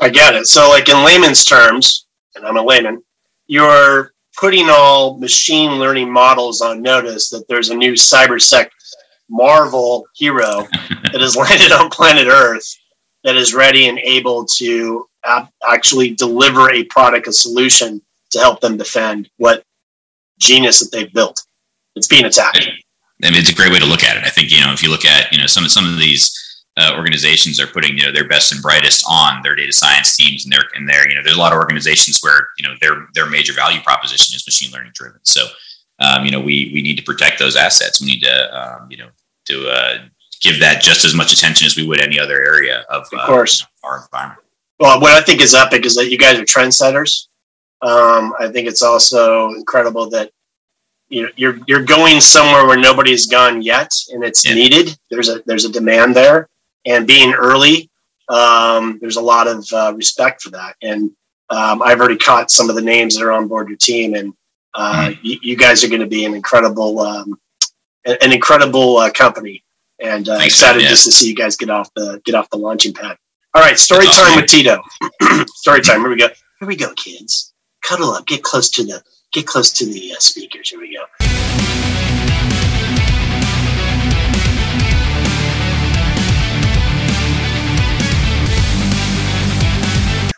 I 0.00 0.08
get 0.08 0.34
it. 0.34 0.46
So, 0.46 0.68
like 0.70 0.88
in 0.88 1.04
layman's 1.04 1.44
terms, 1.44 2.06
and 2.34 2.46
I'm 2.46 2.56
a 2.56 2.62
layman, 2.62 3.02
you're 3.46 4.12
putting 4.40 4.68
all 4.70 5.18
machine 5.18 5.72
learning 5.72 6.10
models 6.10 6.62
on 6.62 6.80
notice 6.80 7.28
that 7.28 7.46
there's 7.46 7.68
a 7.68 7.74
new 7.74 7.92
cybersec 7.92 8.70
Marvel 9.28 10.06
hero 10.16 10.66
that 11.12 11.20
has 11.20 11.36
landed 11.36 11.72
on 11.72 11.90
planet 11.90 12.26
Earth 12.26 12.66
that 13.22 13.36
is 13.36 13.54
ready 13.54 13.88
and 13.88 13.98
able 13.98 14.46
to 14.46 15.06
actually 15.68 16.14
deliver 16.14 16.70
a 16.70 16.84
product, 16.84 17.28
a 17.28 17.32
solution 17.32 18.00
to 18.30 18.38
help 18.38 18.60
them 18.60 18.78
defend 18.78 19.28
what 19.36 19.62
genius 20.38 20.80
that 20.80 20.90
they've 20.90 21.12
built. 21.12 21.42
It's 21.94 22.06
being 22.06 22.24
attacked. 22.24 22.70
I 23.22 23.30
mean, 23.30 23.40
it's 23.40 23.50
a 23.50 23.54
great 23.54 23.70
way 23.70 23.78
to 23.78 23.86
look 23.86 24.02
at 24.02 24.16
it. 24.16 24.24
I 24.24 24.30
think 24.30 24.50
you 24.50 24.60
know 24.62 24.72
if 24.72 24.82
you 24.82 24.90
look 24.90 25.04
at 25.04 25.30
you 25.30 25.38
know 25.38 25.46
some 25.46 25.68
some 25.68 25.92
of 25.92 25.98
these 25.98 26.34
uh, 26.76 26.94
organizations 26.96 27.60
are 27.60 27.66
putting 27.66 27.98
you 27.98 28.06
know 28.06 28.12
their 28.12 28.28
best 28.28 28.52
and 28.52 28.62
brightest 28.62 29.04
on 29.08 29.42
their 29.42 29.54
data 29.54 29.72
science 29.72 30.16
teams 30.16 30.44
and 30.44 30.52
their 30.52 30.62
and 30.74 30.88
their 30.88 31.08
you 31.08 31.14
know 31.14 31.22
there's 31.22 31.36
a 31.36 31.40
lot 31.40 31.52
of 31.52 31.58
organizations 31.58 32.20
where 32.22 32.48
you 32.58 32.66
know 32.66 32.74
their 32.80 33.06
their 33.14 33.26
major 33.26 33.52
value 33.52 33.80
proposition 33.80 34.34
is 34.34 34.46
machine 34.46 34.70
learning 34.72 34.92
driven. 34.94 35.20
So 35.24 35.46
um, 35.98 36.24
you 36.24 36.30
know 36.30 36.40
we 36.40 36.70
we 36.72 36.82
need 36.82 36.96
to 36.96 37.02
protect 37.02 37.38
those 37.38 37.56
assets. 37.56 38.00
We 38.00 38.06
need 38.06 38.20
to 38.20 38.58
um, 38.58 38.90
you 38.90 38.98
know 38.98 39.08
to 39.46 39.68
uh, 39.68 39.98
give 40.40 40.60
that 40.60 40.82
just 40.82 41.04
as 41.04 41.14
much 41.14 41.32
attention 41.32 41.66
as 41.66 41.76
we 41.76 41.86
would 41.86 42.00
any 42.00 42.18
other 42.18 42.40
area 42.40 42.84
of, 42.88 43.04
of 43.12 43.26
course 43.26 43.62
uh, 43.62 43.86
our 43.86 44.02
environment. 44.02 44.40
Well, 44.78 45.00
what 45.00 45.12
I 45.12 45.22
think 45.22 45.42
is 45.42 45.54
epic 45.54 45.84
is 45.84 45.94
that 45.96 46.10
you 46.10 46.16
guys 46.16 46.38
are 46.38 46.44
trendsetters. 46.44 47.26
Um, 47.82 48.34
I 48.38 48.48
think 48.48 48.68
it's 48.68 48.82
also 48.82 49.50
incredible 49.50 50.08
that 50.10 50.30
you 51.08 51.24
know, 51.24 51.28
you're 51.36 51.58
you're 51.66 51.84
going 51.84 52.20
somewhere 52.20 52.66
where 52.66 52.78
nobody's 52.78 53.26
gone 53.26 53.60
yet, 53.60 53.90
and 54.12 54.24
it's 54.24 54.44
yeah. 54.44 54.54
needed. 54.54 54.96
There's 55.10 55.28
a 55.28 55.42
there's 55.44 55.64
a 55.64 55.72
demand 55.72 56.14
there, 56.14 56.48
and 56.84 57.06
being 57.06 57.32
early, 57.32 57.90
um, 58.28 58.98
there's 59.00 59.16
a 59.16 59.20
lot 59.20 59.48
of 59.48 59.66
uh, 59.72 59.92
respect 59.94 60.42
for 60.42 60.50
that. 60.50 60.76
And 60.82 61.10
um, 61.50 61.82
I've 61.82 61.98
already 61.98 62.16
caught 62.16 62.50
some 62.50 62.70
of 62.70 62.76
the 62.76 62.82
names 62.82 63.16
that 63.16 63.24
are 63.24 63.32
on 63.32 63.48
board 63.48 63.68
your 63.68 63.76
team, 63.76 64.14
and 64.14 64.32
uh, 64.74 65.08
mm. 65.08 65.18
you, 65.22 65.38
you, 65.42 65.56
guys 65.56 65.82
are 65.82 65.88
going 65.88 66.00
to 66.00 66.06
be 66.06 66.24
an 66.24 66.34
incredible 66.34 67.00
um, 67.00 67.40
an 68.04 68.32
incredible 68.32 68.98
uh, 68.98 69.10
company. 69.10 69.64
And 70.02 70.28
uh, 70.28 70.38
excited 70.40 70.80
just 70.82 71.04
to 71.04 71.12
see 71.12 71.28
you 71.28 71.34
guys 71.34 71.56
get 71.56 71.68
off 71.68 71.92
the 71.94 72.22
get 72.24 72.34
off 72.34 72.48
the 72.50 72.56
launching 72.56 72.94
pad. 72.94 73.16
All 73.52 73.62
right, 73.62 73.76
story 73.76 74.04
That's 74.04 74.16
time 74.16 74.38
awesome. 74.38 74.40
with 74.42 74.50
Tito. 74.50 75.44
story 75.56 75.80
time. 75.80 76.00
Here 76.00 76.08
we 76.08 76.16
go. 76.16 76.28
Here 76.60 76.68
we 76.68 76.76
go, 76.76 76.94
kids. 76.94 77.52
Cuddle 77.82 78.10
up. 78.10 78.26
Get 78.26 78.44
close 78.44 78.70
to 78.70 78.84
the 78.84 79.02
get 79.32 79.46
close 79.46 79.72
to 79.72 79.86
the 79.86 80.12
uh, 80.12 80.20
speakers. 80.20 80.70
Here 80.70 80.78
we 80.78 80.96
go. 80.96 81.89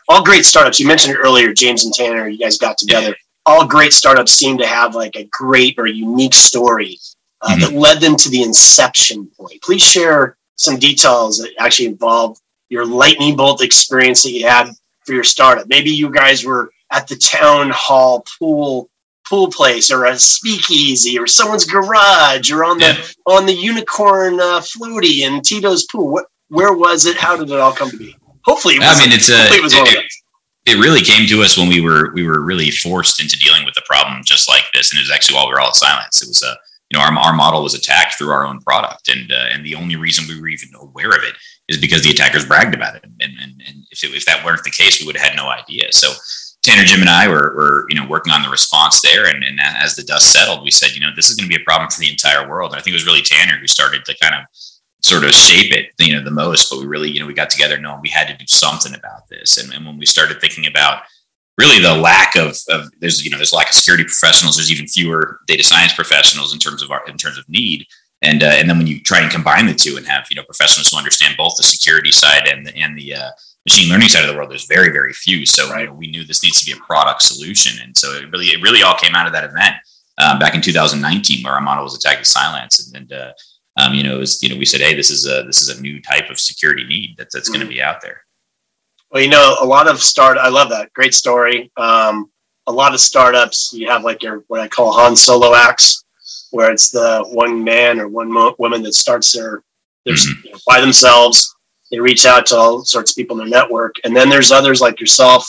All 0.07 0.23
great 0.23 0.45
startups. 0.45 0.79
You 0.79 0.87
mentioned 0.87 1.17
earlier, 1.17 1.53
James 1.53 1.85
and 1.85 1.93
Tanner. 1.93 2.27
You 2.27 2.37
guys 2.37 2.57
got 2.57 2.77
together. 2.77 3.15
All 3.45 3.67
great 3.67 3.93
startups 3.93 4.31
seem 4.31 4.57
to 4.57 4.67
have 4.67 4.95
like 4.95 5.15
a 5.15 5.29
great 5.31 5.75
or 5.77 5.87
unique 5.87 6.33
story 6.33 6.97
uh, 7.41 7.49
mm-hmm. 7.49 7.59
that 7.59 7.73
led 7.73 7.99
them 7.99 8.15
to 8.15 8.29
the 8.29 8.41
inception 8.41 9.29
point. 9.37 9.61
Please 9.61 9.83
share 9.83 10.37
some 10.55 10.77
details 10.77 11.39
that 11.39 11.51
actually 11.59 11.87
involve 11.87 12.37
your 12.69 12.85
lightning 12.85 13.35
bolt 13.35 13.61
experience 13.61 14.23
that 14.23 14.31
you 14.31 14.47
had 14.47 14.69
for 15.05 15.13
your 15.13 15.23
startup. 15.23 15.67
Maybe 15.67 15.91
you 15.91 16.09
guys 16.09 16.45
were 16.45 16.71
at 16.91 17.07
the 17.07 17.15
town 17.15 17.69
hall 17.71 18.25
pool 18.39 18.89
pool 19.27 19.49
place 19.49 19.91
or 19.91 20.05
a 20.05 20.17
speakeasy 20.17 21.17
or 21.17 21.27
someone's 21.27 21.65
garage 21.65 22.51
or 22.51 22.63
on 22.63 22.77
the 22.77 22.85
yeah. 22.85 23.35
on 23.35 23.45
the 23.45 23.53
unicorn 23.53 24.39
uh, 24.39 24.59
floaty 24.59 25.21
in 25.21 25.41
Tito's 25.41 25.85
pool. 25.85 26.09
What 26.11 26.25
where 26.49 26.73
was 26.73 27.05
it? 27.05 27.17
How 27.17 27.37
did 27.37 27.49
it 27.49 27.59
all 27.59 27.73
come 27.73 27.89
to 27.89 27.97
be? 27.97 28.15
Hopefully, 28.45 28.75
I 28.81 28.99
mean, 28.99 29.11
it's 29.13 29.29
a, 29.29 29.39
it, 29.55 29.71
it, 29.71 30.11
it, 30.65 30.77
really 30.77 31.01
came 31.01 31.27
to 31.29 31.41
us 31.41 31.57
when 31.57 31.69
we 31.69 31.79
were 31.79 32.11
we 32.13 32.27
were 32.27 32.41
really 32.41 32.71
forced 32.71 33.21
into 33.21 33.37
dealing 33.37 33.65
with 33.65 33.75
a 33.77 33.83
problem 33.85 34.21
just 34.25 34.49
like 34.49 34.63
this, 34.73 34.91
and 34.91 34.99
it 34.99 35.03
was 35.03 35.11
actually 35.11 35.35
while 35.35 35.47
we 35.47 35.53
were 35.53 35.61
all 35.61 35.69
at 35.69 35.75
Cylance. 35.75 36.21
It 36.21 36.27
was 36.27 36.43
a 36.43 36.55
you 36.89 36.99
know 36.99 37.05
our, 37.05 37.11
our 37.13 37.33
model 37.33 37.63
was 37.63 37.73
attacked 37.73 38.15
through 38.15 38.31
our 38.31 38.45
own 38.45 38.59
product, 38.59 39.07
and 39.07 39.31
uh, 39.31 39.47
and 39.51 39.65
the 39.65 39.75
only 39.75 39.95
reason 39.95 40.25
we 40.27 40.39
were 40.39 40.49
even 40.49 40.69
aware 40.79 41.09
of 41.09 41.23
it 41.23 41.35
is 41.69 41.79
because 41.79 42.03
the 42.03 42.11
attackers 42.11 42.45
bragged 42.45 42.75
about 42.75 42.95
it, 42.95 43.05
and 43.05 43.31
and, 43.41 43.61
and 43.65 43.85
if 43.91 44.03
it, 44.03 44.13
if 44.13 44.25
that 44.25 44.43
weren't 44.43 44.63
the 44.63 44.71
case, 44.71 44.99
we 44.99 45.05
would 45.05 45.17
have 45.17 45.29
had 45.29 45.37
no 45.37 45.49
idea. 45.49 45.87
So. 45.91 46.11
Tanner, 46.63 46.85
Jim, 46.85 47.01
and 47.01 47.09
I 47.09 47.27
were, 47.27 47.53
were, 47.57 47.85
you 47.89 47.95
know, 47.99 48.07
working 48.07 48.31
on 48.31 48.41
the 48.41 48.47
response 48.47 49.01
there, 49.01 49.25
and, 49.25 49.43
and 49.43 49.59
as 49.59 49.97
the 49.97 50.03
dust 50.03 50.31
settled, 50.31 50.63
we 50.63 50.71
said, 50.71 50.95
you 50.95 51.01
know, 51.01 51.09
this 51.13 51.29
is 51.29 51.35
going 51.35 51.43
to 51.43 51.53
be 51.53 51.61
a 51.61 51.65
problem 51.65 51.89
for 51.89 51.99
the 51.99 52.09
entire 52.09 52.47
world. 52.47 52.71
And 52.71 52.79
I 52.79 52.81
think 52.81 52.93
it 52.93 52.95
was 52.95 53.05
really 53.05 53.21
Tanner 53.21 53.57
who 53.57 53.67
started 53.67 54.05
to 54.05 54.15
kind 54.21 54.33
of 54.33 54.45
sort 55.03 55.23
of 55.23 55.33
shape 55.33 55.71
it, 55.71 55.91
you 55.99 56.13
know, 56.13 56.23
the 56.23 56.31
most. 56.31 56.69
But 56.69 56.79
we 56.79 56.85
really, 56.85 57.11
you 57.11 57.19
know, 57.19 57.27
we 57.27 57.33
got 57.33 57.49
together 57.49 57.77
knowing 57.77 58.01
we 58.01 58.09
had 58.09 58.27
to 58.27 58.37
do 58.37 58.45
something 58.47 58.93
about 58.95 59.27
this. 59.29 59.57
And, 59.57 59.73
and 59.73 59.85
when 59.85 59.97
we 59.97 60.05
started 60.05 60.39
thinking 60.39 60.67
about 60.67 61.03
really 61.57 61.79
the 61.79 61.93
lack 61.93 62.35
of, 62.35 62.57
of 62.69 62.89
there's, 62.99 63.23
you 63.23 63.29
know, 63.29 63.37
there's 63.37 63.51
a 63.51 63.55
lack 63.55 63.69
of 63.69 63.75
security 63.75 64.03
professionals. 64.03 64.55
There's 64.55 64.71
even 64.71 64.87
fewer 64.87 65.39
data 65.47 65.63
science 65.63 65.93
professionals 65.93 66.53
in 66.53 66.59
terms 66.59 66.81
of 66.81 66.91
our, 66.91 67.05
in 67.07 67.17
terms 67.17 67.37
of 67.37 67.47
need. 67.47 67.85
And, 68.23 68.41
uh, 68.41 68.53
and 68.55 68.69
then 68.69 68.77
when 68.77 68.87
you 68.87 69.01
try 69.01 69.19
and 69.19 69.29
combine 69.29 69.65
the 69.65 69.73
two 69.73 69.97
and 69.97 70.07
have 70.07 70.25
you 70.29 70.37
know 70.37 70.43
professionals 70.43 70.89
who 70.89 70.97
understand 70.97 71.35
both 71.37 71.55
the 71.57 71.63
security 71.63 72.11
side 72.11 72.47
and 72.47 72.65
the, 72.65 72.75
and 72.75 72.97
the 72.97 73.15
uh, 73.15 73.29
machine 73.65 73.89
learning 73.89 74.07
side 74.07 74.23
of 74.23 74.29
the 74.29 74.35
world, 74.35 74.49
there's 74.49 74.65
very 74.65 74.89
very 74.93 75.11
few. 75.11 75.45
So 75.45 75.69
right. 75.69 75.81
you 75.81 75.87
know, 75.87 75.93
we 75.93 76.07
knew 76.07 76.23
this 76.23 76.41
needs 76.41 76.61
to 76.61 76.65
be 76.65 76.71
a 76.71 76.81
product 76.81 77.21
solution, 77.21 77.83
and 77.83 77.95
so 77.97 78.13
it 78.13 78.31
really 78.31 78.45
it 78.47 78.61
really 78.61 78.81
all 78.81 78.95
came 78.95 79.13
out 79.13 79.27
of 79.27 79.33
that 79.33 79.43
event 79.43 79.75
uh, 80.17 80.39
back 80.39 80.55
in 80.55 80.61
2019 80.61 81.43
where 81.43 81.53
our 81.53 81.61
model 81.61 81.83
was 81.83 81.95
attacked 81.95 82.19
with 82.19 82.27
Cylance, 82.27 82.87
and, 82.87 82.95
and 82.95 83.11
uh, 83.11 83.33
um, 83.77 83.93
you 83.93 84.03
know, 84.03 84.19
was, 84.19 84.41
you 84.43 84.49
know, 84.49 84.57
we 84.57 84.65
said, 84.65 84.81
hey, 84.81 84.93
this 84.93 85.09
is 85.09 85.27
a 85.27 85.43
this 85.43 85.61
is 85.61 85.69
a 85.69 85.81
new 85.81 86.01
type 86.01 86.29
of 86.29 86.39
security 86.39 86.83
need 86.83 87.15
that's 87.17 87.33
that's 87.33 87.49
mm-hmm. 87.49 87.59
going 87.59 87.67
to 87.67 87.73
be 87.73 87.81
out 87.81 88.01
there. 88.01 88.21
Well, 89.11 89.21
you 89.21 89.29
know, 89.29 89.57
a 89.61 89.65
lot 89.65 89.87
of 89.87 90.01
start. 90.01 90.37
I 90.37 90.49
love 90.49 90.69
that. 90.69 90.91
Great 90.93 91.13
story. 91.13 91.71
Um, 91.77 92.31
a 92.67 92.71
lot 92.71 92.93
of 92.93 92.99
startups, 92.99 93.71
you 93.73 93.89
have 93.89 94.03
like 94.03 94.23
your 94.23 94.43
what 94.47 94.59
I 94.59 94.67
call 94.67 94.91
Han 94.93 95.15
Solo 95.15 95.53
acts, 95.53 96.03
where 96.51 96.71
it's 96.71 96.89
the 96.89 97.23
one 97.31 97.63
man 97.63 97.99
or 97.99 98.07
one 98.07 98.31
mo- 98.31 98.55
woman 98.57 98.81
that 98.83 98.93
starts 98.93 99.31
their, 99.31 99.63
their 100.05 100.15
mm-hmm. 100.15 100.45
you 100.45 100.51
know, 100.51 100.59
by 100.65 100.81
themselves. 100.81 101.55
They 101.91 101.99
reach 101.99 102.25
out 102.25 102.47
to 102.47 102.55
all 102.55 102.83
sorts 102.85 103.11
of 103.11 103.17
people 103.17 103.39
in 103.39 103.47
their 103.47 103.61
network, 103.61 103.95
and 104.03 104.15
then 104.15 104.27
there's 104.27 104.51
others 104.51 104.81
like 104.81 104.99
yourself, 104.99 105.47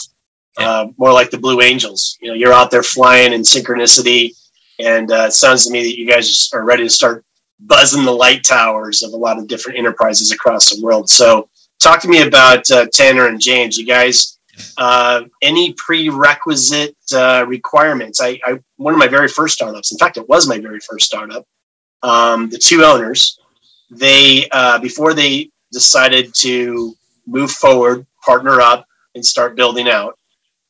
yeah. 0.59 0.69
uh, 0.69 0.87
more 0.97 1.11
like 1.11 1.31
the 1.31 1.39
Blue 1.39 1.61
Angels. 1.61 2.19
You 2.21 2.29
know, 2.29 2.35
you're 2.35 2.53
out 2.53 2.69
there 2.69 2.83
flying 2.83 3.33
in 3.33 3.41
synchronicity, 3.41 4.35
and 4.79 5.11
uh, 5.11 5.25
it 5.27 5.33
sounds 5.33 5.65
to 5.65 5.71
me 5.71 5.81
that 5.81 5.97
you 5.97 6.07
guys 6.07 6.51
are 6.53 6.63
ready 6.63 6.83
to 6.83 6.89
start 6.89 7.24
buzzing 7.59 8.05
the 8.05 8.11
light 8.11 8.43
towers 8.43 9.03
of 9.03 9.13
a 9.13 9.17
lot 9.17 9.37
of 9.37 9.47
different 9.47 9.79
enterprises 9.79 10.31
across 10.31 10.69
the 10.69 10.81
world. 10.83 11.09
So, 11.09 11.49
talk 11.79 12.01
to 12.01 12.07
me 12.07 12.21
about 12.21 12.69
uh, 12.71 12.87
Tanner 12.91 13.27
and 13.27 13.39
James. 13.39 13.77
You 13.77 13.85
guys, 13.85 14.37
uh, 14.77 15.23
any 15.41 15.73
prerequisite 15.73 16.95
uh, 17.13 17.45
requirements? 17.47 18.21
I, 18.21 18.39
I, 18.45 18.59
one 18.77 18.93
of 18.93 18.99
my 18.99 19.07
very 19.07 19.27
first 19.27 19.55
startups. 19.55 19.91
In 19.91 19.97
fact, 19.97 20.17
it 20.17 20.27
was 20.27 20.47
my 20.47 20.59
very 20.59 20.79
first 20.79 21.05
startup. 21.05 21.45
Um, 22.03 22.49
the 22.49 22.57
two 22.57 22.83
owners, 22.83 23.39
they 23.89 24.47
uh, 24.51 24.79
before 24.79 25.13
they 25.13 25.49
decided 25.71 26.33
to 26.35 26.95
move 27.25 27.51
forward, 27.51 28.05
partner 28.23 28.61
up, 28.61 28.85
and 29.15 29.25
start 29.25 29.55
building 29.55 29.87
out, 29.87 30.17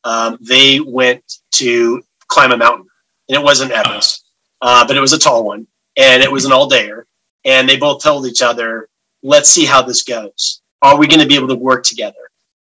um, 0.04 0.38
they 0.40 0.80
went 0.80 1.22
to 1.52 2.02
climb 2.28 2.52
a 2.52 2.56
mountain, 2.56 2.86
and 3.28 3.36
it 3.36 3.42
wasn't 3.42 3.72
Everest, 3.72 4.24
uh, 4.62 4.86
but 4.86 4.96
it 4.96 5.00
was 5.00 5.12
a 5.12 5.18
tall 5.18 5.44
one 5.44 5.66
and 5.96 6.22
it 6.22 6.30
was 6.30 6.44
an 6.44 6.52
all 6.52 6.68
dayer. 6.68 7.04
And 7.44 7.68
they 7.68 7.76
both 7.76 8.02
told 8.02 8.26
each 8.26 8.42
other, 8.42 8.88
let's 9.22 9.50
see 9.50 9.64
how 9.64 9.82
this 9.82 10.02
goes. 10.02 10.60
Are 10.82 10.98
we 10.98 11.06
going 11.06 11.20
to 11.20 11.26
be 11.26 11.36
able 11.36 11.48
to 11.48 11.54
work 11.54 11.84
together? 11.84 12.16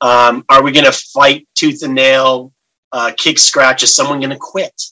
Um, 0.01 0.45
are 0.49 0.63
we 0.63 0.73
going 0.73 0.85
to 0.85 0.93
fight 0.93 1.49
tooth 1.55 1.83
and 1.83 1.95
nail, 1.95 2.53
uh, 2.93 3.13
kick 3.17 3.39
scratch? 3.39 3.83
Is 3.83 3.95
someone 3.95 4.21
going 4.21 4.31
to 4.31 4.39
quit? 4.39 4.83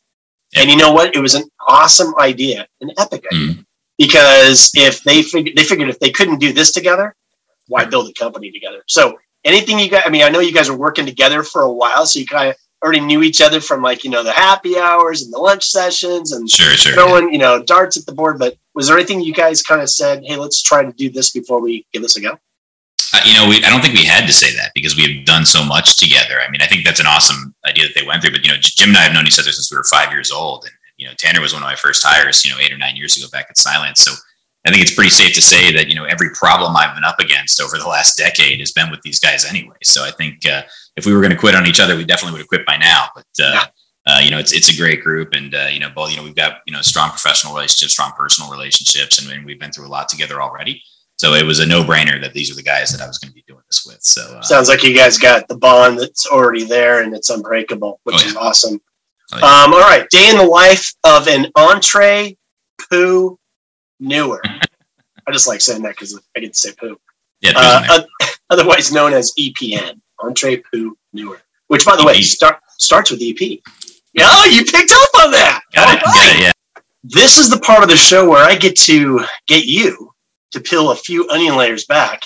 And 0.55 0.71
you 0.71 0.77
know 0.77 0.93
what? 0.93 1.15
It 1.15 1.21
was 1.21 1.35
an 1.35 1.45
awesome 1.67 2.15
idea, 2.19 2.67
an 2.81 2.93
epic 2.99 3.25
idea. 3.31 3.55
Mm. 3.55 3.67
Because 3.99 4.73
if 4.75 5.03
they 5.05 5.23
figured, 5.23 5.57
they 5.57 5.65
figured 5.65 5.89
if 5.89 6.01
they 6.01 6.11
couldn't 6.11 6.41
do 6.41 6.53
this 6.53 6.73
together, 6.73 7.15
why 7.69 7.85
build 7.85 8.09
a 8.09 8.13
company 8.13 8.51
together? 8.51 8.83
So 8.89 9.19
anything 9.45 9.79
you 9.79 9.89
guys, 9.89 10.03
I 10.07 10.11
mean, 10.11 10.23
I 10.23 10.31
know 10.31 10.41
you 10.41 10.53
guys 10.53 10.69
are 10.69 10.77
working 10.77 11.07
together 11.07 11.43
for 11.43 11.63
a 11.63 11.73
while, 11.73 12.07
so 12.07 12.19
you 12.19 12.27
kind 12.27 12.51
of 12.51 12.57
already 12.85 13.01
knew 13.01 13.23
each 13.23 13.41
other 13.41 13.61
from 13.61 13.83
like 13.83 14.05
you 14.05 14.11
know 14.11 14.23
the 14.23 14.33
happy 14.33 14.79
hours 14.79 15.23
and 15.23 15.33
the 15.33 15.39
lunch 15.39 15.65
sessions 15.65 16.33
and 16.33 16.49
sure, 16.49 16.71
sure, 16.73 16.93
throwing 16.93 17.33
you 17.33 17.39
know 17.39 17.63
darts 17.63 17.97
at 17.97 18.05
the 18.05 18.13
board. 18.13 18.39
But 18.39 18.57
was 18.75 18.87
there 18.87 18.99
anything 18.99 19.23
you 19.23 19.33
guys 19.33 19.63
kind 19.63 19.81
of 19.81 19.89
said, 19.89 20.23
"Hey, 20.25 20.37
let's 20.37 20.63
try 20.63 20.85
to 20.85 20.93
do 20.93 21.11
this 21.11 21.31
before 21.31 21.61
we 21.61 21.87
give 21.93 22.03
this 22.03 22.17
a 22.17 22.21
go"? 22.21 22.39
Uh, 23.15 23.21
you 23.25 23.35
know, 23.35 23.49
we, 23.49 23.57
I 23.65 23.71
don't 23.71 23.81
think 23.81 23.95
we 23.95 24.05
had 24.05 24.27
to 24.27 24.33
say 24.33 24.55
that 24.57 24.73
because 24.75 24.97
we 24.97 25.17
have 25.17 25.25
done 25.25 25.47
so 25.47 25.65
much 25.65 25.99
together. 25.99 26.41
I 26.47 26.51
mean, 26.51 26.61
I 26.61 26.67
think 26.67 26.85
that's 26.85 27.01
an 27.01 27.07
awesome 27.07 27.55
idea 27.67 27.85
that 27.87 27.95
they 27.95 28.07
went 28.07 28.23
through. 28.23 28.33
But 28.33 28.45
you 28.45 28.51
know, 28.51 28.59
Jim 28.61 28.91
and 28.91 28.99
I 28.99 29.03
have 29.03 29.15
known 29.15 29.27
each 29.27 29.39
other 29.39 29.51
since 29.51 29.71
we 29.71 29.77
were 29.77 29.85
five 29.85 30.13
years 30.13 30.31
old, 30.31 30.65
and 30.65 30.73
you 30.99 31.07
know, 31.07 31.15
Tanner 31.17 31.41
was 31.41 31.55
one 31.55 31.63
of 31.63 31.67
my 31.67 31.77
first 31.77 32.05
hires. 32.05 32.45
You 32.45 32.53
know, 32.53 32.59
eight 32.61 32.73
or 32.73 32.79
nine 32.79 32.97
years 32.97 33.17
ago 33.17 33.27
back 33.33 33.47
at 33.49 33.57
Cylance. 33.57 34.01
So 34.01 34.13
I 34.67 34.71
think 34.71 34.83
it's 34.83 34.95
pretty 34.95 35.11
safe 35.11 35.35
to 35.35 35.43
say 35.43 35.73
that 35.73 35.89
you 35.89 35.95
know 35.95 36.05
every 36.05 36.31
problem 36.35 36.77
I've 36.77 36.95
been 36.95 37.05
up 37.05 37.19
against 37.19 37.63
over 37.63 37.79
the 37.79 37.89
last 37.89 38.19
decade 38.19 38.61
has 38.61 38.73
been 38.73 38.91
with 38.91 39.01
these 39.03 39.21
guys 39.21 39.45
anyway. 39.45 39.77
So 39.83 40.05
I 40.05 40.11
think 40.11 40.47
uh, 40.47 40.63
if 40.97 41.07
we 41.07 41.13
were 41.13 41.21
going 41.21 41.33
to 41.33 41.39
quit 41.39 41.55
on 41.55 41.67
each 41.67 41.81
other, 41.81 41.97
we 41.97 42.05
definitely 42.05 42.33
would 42.33 42.41
have 42.41 42.49
quit 42.49 42.67
by 42.67 42.77
now. 42.77 43.07
But 43.15 43.27
uh, 43.43 43.65
uh, 44.07 44.21
you 44.23 44.31
know, 44.31 44.39
it's 44.39 44.53
it's 44.53 44.73
a 44.73 44.77
great 44.77 45.03
group, 45.03 45.33
and 45.33 45.55
uh, 45.55 45.69
you 45.71 45.81
know, 45.81 45.91
both 45.91 46.11
you 46.11 46.17
know, 46.17 46.23
we've 46.23 46.35
got 46.35 46.61
you 46.67 46.73
know 46.73 46.83
strong 46.83 47.11
professional 47.11 47.55
relationships, 47.55 47.93
strong 47.93 48.13
personal 48.13 48.51
relationships, 48.51 49.19
and, 49.19 49.31
and 49.33 49.45
we've 49.47 49.59
been 49.59 49.73
through 49.73 49.87
a 49.87 49.89
lot 49.89 50.09
together 50.09 50.43
already. 50.43 50.83
So 51.17 51.33
it 51.35 51.45
was 51.45 51.61
a 51.61 51.67
no 51.67 51.83
brainer 51.83 52.21
that 52.21 52.33
these 52.33 52.51
are 52.51 52.55
the 52.55 52.63
guys 52.63 52.91
that 52.91 53.01
I 53.01 53.07
was 53.07 53.19
going 53.19 53.31
to 53.31 53.35
be 53.35 53.45
doing 53.47 53.63
this 53.69 53.87
with. 53.87 54.03
So 54.03 54.21
uh, 54.37 54.43
sounds 54.43 54.69
like 54.69 54.83
you 54.83 54.95
guys 54.95 55.17
got 55.17 55.47
the 55.49 55.57
bond 55.57 55.99
that's 55.99 56.27
already 56.27 56.65
there, 56.65 57.03
and 57.03 57.15
it's 57.15 57.31
unbreakable, 57.31 58.01
which 58.05 58.17
oh, 58.17 58.21
yeah. 58.21 58.27
is 58.27 58.37
awesome. 58.37 58.81
Oh, 59.33 59.39
yeah. 59.39 59.45
um, 59.45 59.73
all 59.73 59.81
right, 59.81 60.09
day 60.11 60.29
in 60.31 60.37
the 60.37 60.45
life 60.45 60.93
of 61.05 61.27
an 61.29 61.47
entree 61.55 62.37
poo 62.91 63.39
newer. 64.01 64.43
I 65.27 65.33
just 65.33 65.49
like 65.49 65.63
saying 65.63 65.83
that 65.83 65.91
because 65.91 66.21
I 66.37 66.41
get 66.41 66.53
to 66.53 66.59
say 66.59 66.73
poo. 66.79 66.99
Yeah, 67.41 67.53
uh, 67.57 68.03
otherwise 68.51 68.93
known 68.93 69.13
as 69.13 69.33
EPN. 69.39 70.01
Newer, 71.13 71.41
which 71.69 71.85
by 71.85 71.97
the 71.97 72.05
way 72.05 72.21
start, 72.23 72.61
starts 72.79 73.11
with 73.11 73.21
EP. 73.23 73.41
Yeah, 74.13 74.27
oh, 74.29 74.45
you 74.45 74.65
picked 74.65 74.93
up 74.93 75.25
on 75.25 75.31
that. 75.33 75.63
Got 75.75 75.97
it. 75.97 76.03
Right. 76.03 76.15
Got 76.15 76.37
it. 76.37 76.43
Yeah. 76.43 76.53
This 77.03 77.37
is 77.37 77.51
the 77.51 77.61
part 77.61 77.83
of 77.83 77.91
the 77.91 77.97
show 77.97 78.29
where 78.29 78.45
I 78.45 78.57
get 78.57 78.77
to 78.81 79.25
get 79.47 79.67
you 79.67 80.13
to 80.53 80.61
peel 80.61 80.91
a 80.91 80.97
few 80.97 81.29
onion 81.29 81.57
layers 81.57 81.85
back, 81.85 82.23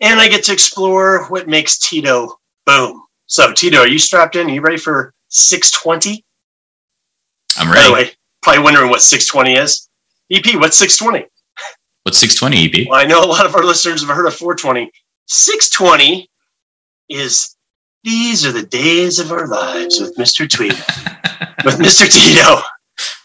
and 0.00 0.20
I 0.20 0.28
get 0.28 0.44
to 0.44 0.52
explore 0.52 1.26
what 1.26 1.48
makes 1.48 1.78
Tito 1.78 2.38
boom. 2.66 3.02
So, 3.26 3.52
Tito, 3.52 3.78
are 3.78 3.88
you 3.88 3.98
strapped 3.98 4.36
in? 4.36 4.46
Are 4.46 4.50
you 4.50 4.60
ready 4.60 4.76
for 4.76 5.12
620? 5.28 6.24
I'm 7.56 7.72
ready. 7.72 7.80
By 7.80 7.86
the 7.88 7.92
way, 7.92 8.10
probably 8.42 8.62
wondering 8.62 8.90
what 8.90 9.02
620 9.02 9.60
is. 9.60 9.88
EP, 10.30 10.44
what's 10.60 10.78
620? 10.78 11.26
What's 12.04 12.18
620 12.18 12.82
EP? 12.82 12.88
Well, 12.88 13.00
I 13.00 13.04
know 13.04 13.22
a 13.22 13.26
lot 13.26 13.46
of 13.46 13.54
our 13.54 13.64
listeners 13.64 14.00
have 14.06 14.14
heard 14.14 14.26
of 14.26 14.34
420. 14.34 14.90
620 15.26 16.30
is 17.08 17.56
these 18.04 18.46
are 18.46 18.52
the 18.52 18.62
days 18.62 19.18
of 19.18 19.32
our 19.32 19.46
lives 19.46 20.00
with 20.00 20.16
Mr. 20.16 20.48
Tweed, 20.48 20.72
with 21.64 21.78
Mr. 21.78 22.10
Tito. 22.10 22.62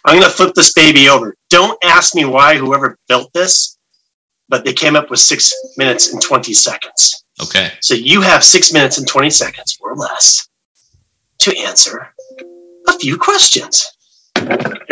I'm 0.05 0.19
going 0.19 0.29
to 0.29 0.35
flip 0.35 0.53
this 0.53 0.73
baby 0.73 1.09
over. 1.09 1.35
Don't 1.49 1.77
ask 1.83 2.15
me 2.15 2.25
why 2.25 2.57
whoever 2.57 2.97
built 3.07 3.31
this, 3.33 3.77
but 4.49 4.65
they 4.65 4.73
came 4.73 4.95
up 4.95 5.09
with 5.09 5.19
six 5.19 5.53
minutes 5.77 6.11
and 6.11 6.21
20 6.21 6.53
seconds. 6.53 7.23
Okay. 7.41 7.71
So 7.81 7.93
you 7.93 8.21
have 8.21 8.43
six 8.43 8.73
minutes 8.73 8.97
and 8.97 9.07
20 9.07 9.29
seconds 9.29 9.77
or 9.81 9.95
less 9.95 10.47
to 11.39 11.57
answer 11.57 12.13
a 12.87 12.99
few 12.99 13.17
questions. 13.17 13.89
Here 14.35 14.47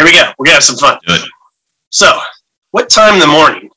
we 0.05 0.13
go. 0.13 0.31
We're 0.37 0.45
going 0.45 0.47
to 0.47 0.53
have 0.53 0.63
some 0.63 0.77
fun. 0.77 0.97
Good. 1.05 1.21
So, 1.89 2.19
what 2.71 2.89
time 2.89 3.15
in 3.15 3.19
the 3.19 3.27
morning 3.27 3.69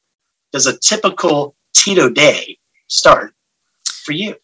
does 0.52 0.66
a 0.66 0.78
typical 0.78 1.56
Tito 1.74 2.08
day 2.08 2.58
start 2.86 3.34
for 3.84 4.12
you? 4.12 4.36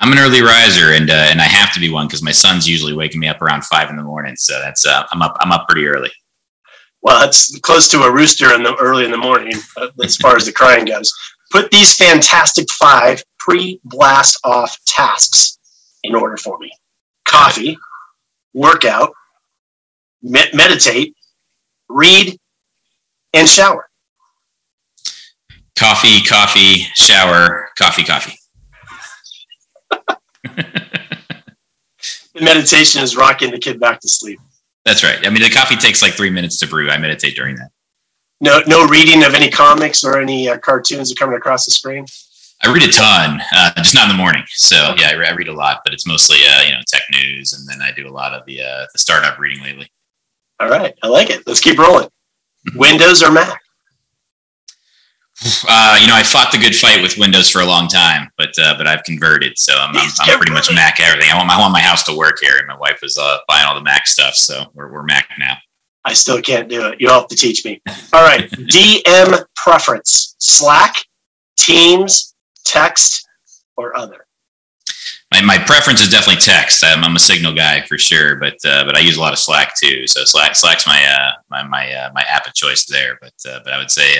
I'm 0.00 0.12
an 0.12 0.18
early 0.18 0.40
riser, 0.40 0.92
and 0.92 1.10
uh, 1.10 1.26
and 1.28 1.40
I 1.40 1.44
have 1.44 1.72
to 1.74 1.80
be 1.80 1.90
one 1.90 2.06
because 2.06 2.22
my 2.22 2.32
son's 2.32 2.66
usually 2.66 2.94
waking 2.94 3.20
me 3.20 3.28
up 3.28 3.42
around 3.42 3.64
five 3.64 3.90
in 3.90 3.96
the 3.96 4.02
morning. 4.02 4.34
So 4.36 4.58
that's 4.60 4.86
uh, 4.86 5.04
I'm 5.12 5.20
up 5.20 5.36
I'm 5.40 5.52
up 5.52 5.68
pretty 5.68 5.86
early. 5.86 6.10
Well, 7.02 7.26
it's 7.26 7.58
close 7.60 7.88
to 7.88 8.02
a 8.02 8.12
rooster 8.12 8.54
in 8.54 8.62
the 8.62 8.74
early 8.76 9.04
in 9.04 9.10
the 9.10 9.18
morning 9.18 9.52
uh, 9.76 9.88
as 10.02 10.16
far 10.16 10.36
as 10.36 10.46
the 10.46 10.52
crying 10.52 10.86
goes. 10.86 11.12
Put 11.50 11.70
these 11.70 11.94
fantastic 11.94 12.70
five 12.70 13.22
pre-blast 13.38 14.38
off 14.44 14.78
tasks 14.86 15.58
in 16.02 16.14
order 16.14 16.38
for 16.38 16.58
me: 16.58 16.70
coffee, 17.26 17.76
workout, 18.54 19.12
med- 20.22 20.54
meditate, 20.54 21.14
read, 21.90 22.38
and 23.34 23.46
shower. 23.46 23.86
Coffee, 25.78 26.22
coffee, 26.22 26.86
shower, 26.94 27.68
coffee, 27.76 28.04
coffee. 28.04 28.39
meditation 32.40 33.02
is 33.02 33.16
rocking 33.16 33.50
the 33.50 33.58
kid 33.58 33.80
back 33.80 34.00
to 34.00 34.08
sleep. 34.08 34.38
That's 34.84 35.02
right. 35.04 35.26
I 35.26 35.30
mean, 35.30 35.42
the 35.42 35.50
coffee 35.50 35.76
takes 35.76 36.02
like 36.02 36.14
three 36.14 36.30
minutes 36.30 36.58
to 36.60 36.66
brew. 36.66 36.90
I 36.90 36.98
meditate 36.98 37.36
during 37.36 37.56
that. 37.56 37.70
No, 38.40 38.62
no 38.66 38.86
reading 38.86 39.22
of 39.24 39.34
any 39.34 39.50
comics 39.50 40.02
or 40.02 40.18
any 40.18 40.48
uh, 40.48 40.58
cartoons 40.58 41.12
are 41.12 41.14
coming 41.14 41.36
across 41.36 41.66
the 41.66 41.70
screen. 41.70 42.06
I 42.62 42.72
read 42.72 42.82
a 42.82 42.92
ton, 42.92 43.40
uh, 43.54 43.72
just 43.76 43.94
not 43.94 44.10
in 44.10 44.16
the 44.16 44.22
morning. 44.22 44.42
So 44.48 44.94
yeah, 44.98 45.12
I, 45.12 45.30
I 45.30 45.34
read 45.34 45.48
a 45.48 45.52
lot, 45.52 45.80
but 45.84 45.94
it's 45.94 46.06
mostly 46.06 46.38
uh, 46.46 46.62
you 46.62 46.72
know 46.72 46.80
tech 46.86 47.02
news, 47.10 47.52
and 47.52 47.66
then 47.68 47.80
I 47.86 47.92
do 47.92 48.06
a 48.08 48.12
lot 48.12 48.32
of 48.34 48.44
the 48.46 48.62
uh, 48.62 48.86
the 48.92 48.98
startup 48.98 49.38
reading 49.38 49.62
lately. 49.62 49.90
All 50.58 50.68
right, 50.68 50.94
I 51.02 51.08
like 51.08 51.30
it. 51.30 51.46
Let's 51.46 51.60
keep 51.60 51.78
rolling. 51.78 52.08
Windows 52.74 53.22
or 53.22 53.30
Mac? 53.30 53.59
Uh, 55.42 55.96
you 55.98 56.06
know, 56.06 56.14
I 56.14 56.22
fought 56.22 56.52
the 56.52 56.58
good 56.58 56.76
fight 56.76 57.00
with 57.00 57.16
Windows 57.16 57.48
for 57.48 57.62
a 57.62 57.64
long 57.64 57.88
time, 57.88 58.30
but 58.36 58.50
uh, 58.58 58.76
but 58.76 58.86
I've 58.86 59.02
converted, 59.04 59.56
so 59.56 59.72
I'm, 59.74 59.96
I'm, 59.96 60.10
I'm 60.20 60.36
pretty 60.36 60.52
much 60.52 60.72
Mac 60.74 61.00
everything. 61.00 61.30
I 61.30 61.36
want 61.36 61.48
my, 61.48 61.54
I 61.54 61.58
want 61.58 61.72
my 61.72 61.80
house 61.80 62.02
to 62.04 62.16
work 62.16 62.36
here, 62.42 62.58
and 62.58 62.68
my 62.68 62.76
wife 62.76 62.98
is 63.02 63.16
uh, 63.16 63.38
buying 63.48 63.64
all 63.66 63.74
the 63.74 63.82
Mac 63.82 64.06
stuff, 64.06 64.34
so 64.34 64.64
we're, 64.74 64.92
we're 64.92 65.02
Mac 65.02 65.28
now. 65.38 65.56
I 66.04 66.12
still 66.12 66.42
can't 66.42 66.68
do 66.68 66.88
it. 66.88 67.00
You'll 67.00 67.12
have 67.12 67.28
to 67.28 67.36
teach 67.36 67.64
me. 67.64 67.80
All 68.12 68.22
right, 68.22 68.50
DM 68.50 69.44
preference: 69.56 70.36
Slack, 70.40 70.94
Teams, 71.56 72.34
text, 72.66 73.26
or 73.78 73.96
other. 73.96 74.26
My 75.32 75.40
my, 75.40 75.58
preference 75.58 76.02
is 76.02 76.10
definitely 76.10 76.42
text. 76.42 76.84
I'm, 76.84 77.02
I'm 77.02 77.16
a 77.16 77.20
Signal 77.20 77.54
guy 77.54 77.80
for 77.86 77.96
sure, 77.96 78.36
but 78.36 78.56
uh, 78.66 78.84
but 78.84 78.94
I 78.94 79.00
use 79.00 79.16
a 79.16 79.20
lot 79.20 79.32
of 79.32 79.38
Slack 79.38 79.72
too. 79.82 80.06
So 80.06 80.24
Slack 80.24 80.54
Slack's 80.54 80.86
my 80.86 81.02
uh, 81.02 81.32
my 81.48 81.62
my 81.62 81.90
uh, 81.94 82.10
my 82.14 82.24
app 82.28 82.46
of 82.46 82.52
choice 82.52 82.84
there. 82.84 83.16
But 83.22 83.32
uh, 83.48 83.60
but 83.64 83.72
I 83.72 83.78
would 83.78 83.90
say 83.90 84.16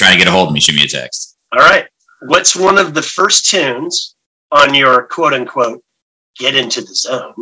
trying 0.00 0.12
to 0.12 0.18
get 0.18 0.28
a 0.28 0.32
hold 0.32 0.48
of 0.48 0.54
me, 0.54 0.60
shoot 0.60 0.74
me 0.74 0.84
a 0.84 0.88
text. 0.88 1.36
All 1.52 1.60
right. 1.60 1.86
What's 2.22 2.56
one 2.56 2.78
of 2.78 2.94
the 2.94 3.02
first 3.02 3.50
tunes 3.50 4.16
on 4.50 4.74
your 4.74 5.04
quote 5.04 5.34
unquote 5.34 5.82
get 6.38 6.56
into 6.56 6.80
the 6.80 6.94
zone 6.94 7.34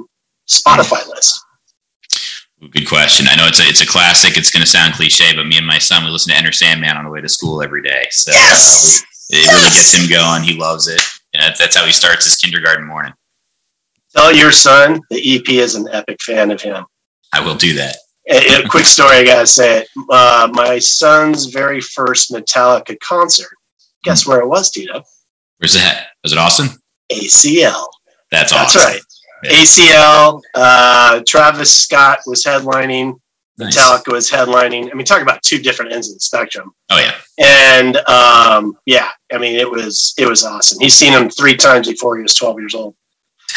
Spotify 0.49 1.03
hmm. 1.05 1.11
list? 1.11 1.45
Good 2.73 2.88
question. 2.88 3.29
I 3.29 3.37
know 3.37 3.47
it's 3.47 3.61
a 3.61 3.62
it's 3.62 3.83
a 3.83 3.87
classic. 3.87 4.37
It's 4.37 4.50
going 4.50 4.62
to 4.62 4.69
sound 4.69 4.95
cliche, 4.95 5.35
but 5.37 5.47
me 5.47 5.57
and 5.57 5.67
my 5.67 5.79
son 5.79 6.05
we 6.05 6.11
listen 6.11 6.33
to 6.33 6.38
Enter 6.38 6.50
Sandman 6.50 6.97
on 6.97 7.05
the 7.05 7.11
way 7.11 7.21
to 7.21 7.29
school 7.29 7.62
every 7.62 7.83
day. 7.83 8.07
So 8.11 8.33
yes! 8.33 9.05
it 9.31 9.37
yes! 9.37 9.55
really 9.55 9.71
gets 9.71 9.95
him 9.95 10.11
going. 10.11 10.43
He 10.43 10.59
loves 10.59 10.88
it. 10.88 11.00
You 11.33 11.41
know, 11.41 11.50
that's 11.57 11.77
how 11.77 11.87
he 11.87 11.93
starts 11.93 12.25
his 12.25 12.37
kindergarten 12.37 12.85
morning. 12.85 13.12
Tell 14.17 14.35
your 14.35 14.50
son 14.50 15.00
the 15.11 15.37
EP 15.37 15.49
is 15.50 15.77
an 15.77 15.87
epic 15.93 16.21
fan 16.21 16.50
of 16.50 16.61
him. 16.61 16.85
I 17.33 17.41
will 17.41 17.55
do 17.55 17.75
that. 17.75 17.97
A, 18.30 18.62
a 18.62 18.68
quick 18.68 18.85
story, 18.85 19.16
I 19.16 19.25
gotta 19.25 19.47
say 19.47 19.80
it. 19.80 19.88
Uh, 20.11 20.49
my 20.52 20.78
son's 20.78 21.47
very 21.47 21.80
first 21.80 22.30
Metallica 22.30 22.99
concert. 23.00 23.52
Guess 24.04 24.26
where 24.26 24.40
it 24.40 24.47
was, 24.47 24.70
Tito? 24.70 25.02
Where's 25.58 25.75
that? 25.75 26.08
Was 26.23 26.32
it 26.32 26.38
Austin? 26.38 26.68
ACL. 27.11 27.88
That's 28.30 28.52
That's 28.52 28.76
right. 28.76 29.00
Yeah. 29.42 29.50
ACL. 29.50 30.42
Uh, 30.54 31.20
Travis 31.26 31.75
Scott 31.75 32.20
was 32.26 32.44
headlining. 32.44 33.14
Nice. 33.56 33.76
Metallica 33.76 34.12
was 34.12 34.30
headlining. 34.30 34.90
I 34.90 34.94
mean, 34.94 35.04
talk 35.04 35.23
about 35.23 35.42
two 35.42 35.58
different 35.58 35.92
ends 35.92 36.08
of 36.08 36.14
the 36.14 36.20
spectrum. 36.20 36.73
Oh 36.90 37.00
yeah. 37.00 37.14
And 37.38 37.97
um, 38.08 38.76
yeah, 38.87 39.08
I 39.32 39.38
mean, 39.38 39.56
it 39.56 39.68
was 39.68 40.14
it 40.16 40.28
was 40.28 40.44
awesome. 40.44 40.78
He's 40.80 40.94
seen 40.94 41.12
him 41.12 41.28
three 41.28 41.56
times 41.56 41.88
before 41.88 42.16
he 42.16 42.23
was 42.23 42.35
12 42.35 42.61
years 42.61 42.75
old. 42.75 42.94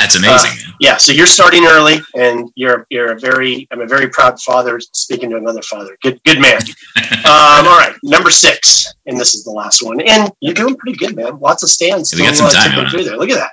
That's 0.01 0.15
amazing. 0.15 0.51
Uh, 0.67 0.72
yeah, 0.79 0.98
so 0.98 1.12
you're 1.12 1.27
starting 1.27 1.63
early, 1.65 2.00
and 2.15 2.50
you're 2.55 2.88
you're 2.89 3.12
a 3.12 3.20
very 3.20 3.67
I'm 3.72 3.81
a 3.81 3.86
very 3.86 4.10
proud 4.10 4.41
father 4.41 4.79
speaking 4.79 5.29
to 5.29 5.38
another 5.38 5.62
father. 5.62 5.96
Good 6.01 6.20
good 6.24 6.41
man. 6.41 6.58
um, 6.98 7.67
all 7.67 7.77
right, 7.77 7.93
number 8.03 8.31
six, 8.31 8.91
and 9.05 9.20
this 9.20 9.36
is 9.36 9.43
the 9.43 9.51
last 9.51 9.84
one, 9.84 10.01
and 10.01 10.31
you're 10.39 10.55
doing 10.55 10.75
pretty 10.75 10.98
good, 10.98 11.15
man. 11.15 11.39
Lots 11.39 11.62
of 11.62 11.70
stands. 11.70 12.12
Yeah, 12.12 12.22
we 12.22 12.27
got 12.27 12.36
some 12.36 12.50
time 12.50 12.89
through 12.89 13.03
there. 13.03 13.17
Look 13.17 13.29
at 13.29 13.36
that. 13.38 13.51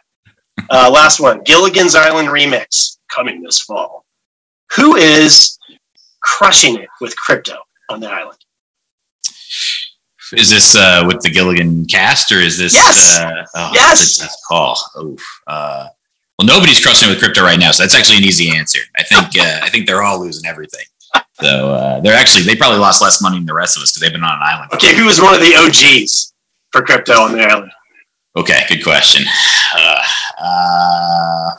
Uh, 0.71 0.91
last 0.91 1.21
one, 1.21 1.43
Gilligan's 1.45 1.95
Island 1.95 2.29
remix 2.29 2.97
coming 3.15 3.43
this 3.43 3.61
fall. 3.61 4.07
Who 4.77 4.97
is 4.97 5.59
crushing 6.23 6.77
it 6.77 6.89
with 7.01 7.15
crypto 7.17 7.59
on 7.91 8.01
the 8.01 8.09
island? 8.09 8.39
Is 10.33 10.51
this 10.51 10.77
uh, 10.77 11.05
with 11.07 11.21
the 11.21 11.31
Gilligan 11.31 11.87
cast, 11.87 12.33
or 12.33 12.37
is 12.37 12.59
this? 12.59 12.75
Yes. 12.75 13.19
Uh, 13.19 13.45
oh, 13.55 13.71
yes. 13.75 14.37
Call. 14.47 14.79
Oof. 14.99 15.41
Uh, 15.47 15.89
well, 16.39 16.47
nobody's 16.47 16.81
crushing 16.81 17.09
with 17.09 17.19
crypto 17.19 17.43
right 17.43 17.59
now, 17.59 17.73
so 17.73 17.83
that's 17.83 17.95
actually 17.95 18.19
an 18.19 18.25
easy 18.25 18.57
answer. 18.57 18.81
I 18.97 19.03
think 19.03 19.39
uh, 19.39 19.61
I 19.63 19.69
think 19.71 19.87
they're 19.87 20.03
all 20.03 20.21
losing 20.21 20.49
everything. 20.49 20.85
So 21.41 21.73
uh, 21.73 22.01
they're 22.01 22.17
actually 22.17 22.45
they 22.45 22.57
probably 22.57 22.79
lost 22.79 23.03
less 23.03 23.21
money 23.23 23.39
than 23.39 23.47
the 23.47 23.55
rest 23.55 23.77
of 23.77 23.83
us 23.83 23.93
because 23.93 24.03
they've 24.03 24.13
been 24.13 24.25
on 24.25 24.37
an 24.37 24.43
island. 24.43 24.71
Okay, 24.75 24.97
who 24.97 25.07
was 25.07 25.21
one 25.21 25.35
of 25.35 25.41
the 25.41 25.55
OGs 25.57 26.33
for 26.71 26.83
crypto 26.83 27.15
on 27.15 27.33
the 27.33 27.43
island? 27.43 27.73
Okay, 28.37 28.63
good 28.69 28.85
question. 28.85 29.25
Uh, 29.77 30.03
uh, 30.41 31.51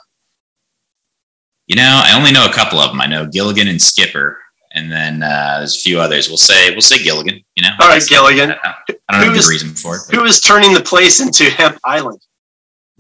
you 1.68 1.76
know, 1.76 2.02
I 2.04 2.18
only 2.18 2.32
know 2.32 2.46
a 2.46 2.54
couple 2.54 2.80
of 2.80 2.92
them. 2.92 3.02
I 3.02 3.08
know 3.08 3.26
Gilligan 3.26 3.68
and 3.68 3.82
Skipper, 3.82 4.38
and 4.74 4.92
then 4.92 5.24
uh, 5.24 5.60
there's 5.60 5.76
a 5.76 5.80
few 5.80 6.00
others. 6.00 6.30
We'll 6.30 6.38
say 6.38 6.72
we'll 6.72 6.82
say 6.82 7.04
Gilligan. 7.04 7.42
You 7.56 7.64
know, 7.64 7.70
all 7.82 7.90
right, 7.90 8.04
Gilligan. 8.08 8.52
I, 8.52 8.76
I 9.10 9.20
don't 9.24 9.34
know 9.34 9.42
the 9.42 9.48
reason 9.50 9.70
for 9.70 9.96
it. 9.96 10.02
But. 10.10 10.16
Who 10.16 10.24
is 10.24 10.40
turning 10.40 10.74
the 10.74 10.82
place 10.82 11.20
into 11.20 11.50
Hemp 11.52 11.78
Island? 11.84 12.22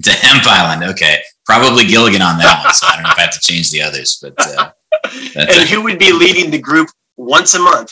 To 0.03 0.11
Hemp 0.13 0.43
Island. 0.45 0.83
Okay, 0.91 1.19
probably 1.49 1.85
Gilligan 1.85 2.21
on 2.21 2.37
that 2.37 2.63
one. 2.63 2.73
So 2.73 2.85
I 2.87 2.95
don't 2.95 3.03
know 3.03 3.09
if 3.09 3.17
I 3.17 3.21
have 3.21 3.31
to 3.31 3.39
change 3.39 3.71
the 3.71 3.81
others, 3.81 4.19
but. 4.21 4.33
Uh, 4.37 4.69
and 5.35 5.67
who 5.67 5.81
would 5.81 5.97
be 5.97 6.13
leading 6.13 6.51
the 6.51 6.59
group 6.59 6.89
once 7.17 7.55
a 7.55 7.59
month 7.59 7.91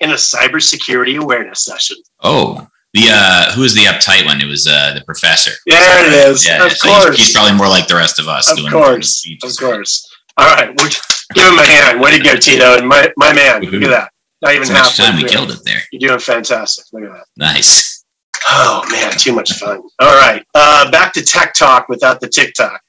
in 0.00 0.10
a 0.10 0.14
cybersecurity 0.14 1.16
awareness 1.20 1.64
session? 1.64 1.96
Oh, 2.22 2.66
the 2.94 3.02
uh, 3.06 3.52
who 3.52 3.60
was 3.62 3.74
the 3.74 3.82
uptight 3.82 4.24
one? 4.24 4.40
It 4.40 4.46
was 4.46 4.66
uh, 4.66 4.94
the 4.94 5.04
professor. 5.04 5.52
There 5.66 6.06
it 6.06 6.12
is. 6.12 6.46
Yeah, 6.46 6.64
of 6.64 6.72
so 6.72 6.88
course. 6.88 7.16
He's, 7.16 7.26
he's, 7.26 7.36
probably 7.36 7.56
more 7.56 7.68
like 7.68 7.86
the 7.86 7.94
rest 7.94 8.18
of 8.18 8.26
us. 8.26 8.50
Of 8.50 8.58
doing 8.58 8.72
course. 8.72 9.28
Of 9.44 9.56
course. 9.58 10.08
All 10.38 10.46
right, 10.46 10.68
we'll 10.68 10.88
give 11.34 11.44
him 11.44 11.58
a 11.58 11.66
hand. 11.66 12.00
Way 12.00 12.18
to 12.18 12.24
go, 12.24 12.36
Tito, 12.36 12.78
and 12.78 12.88
my 12.88 13.12
my 13.16 13.32
man. 13.32 13.62
Look 13.62 13.82
at 13.82 13.90
that. 13.90 14.10
Not 14.42 14.54
even 14.54 14.68
half. 14.68 14.96
time 14.96 15.16
we 15.16 15.24
killed 15.24 15.50
it 15.50 15.60
there. 15.64 15.80
You're 15.92 16.08
doing 16.08 16.20
fantastic. 16.20 16.86
Look 16.92 17.04
at 17.04 17.12
that. 17.12 17.26
Nice. 17.36 18.04
Oh 18.48 18.86
man, 18.90 19.12
too 19.12 19.32
much 19.32 19.52
fun. 19.52 19.82
All 20.00 20.16
right, 20.16 20.44
uh, 20.54 20.90
back 20.90 21.12
to 21.14 21.22
tech 21.22 21.54
talk 21.54 21.88
without 21.88 22.20
the 22.20 22.28
TikTok. 22.28 22.80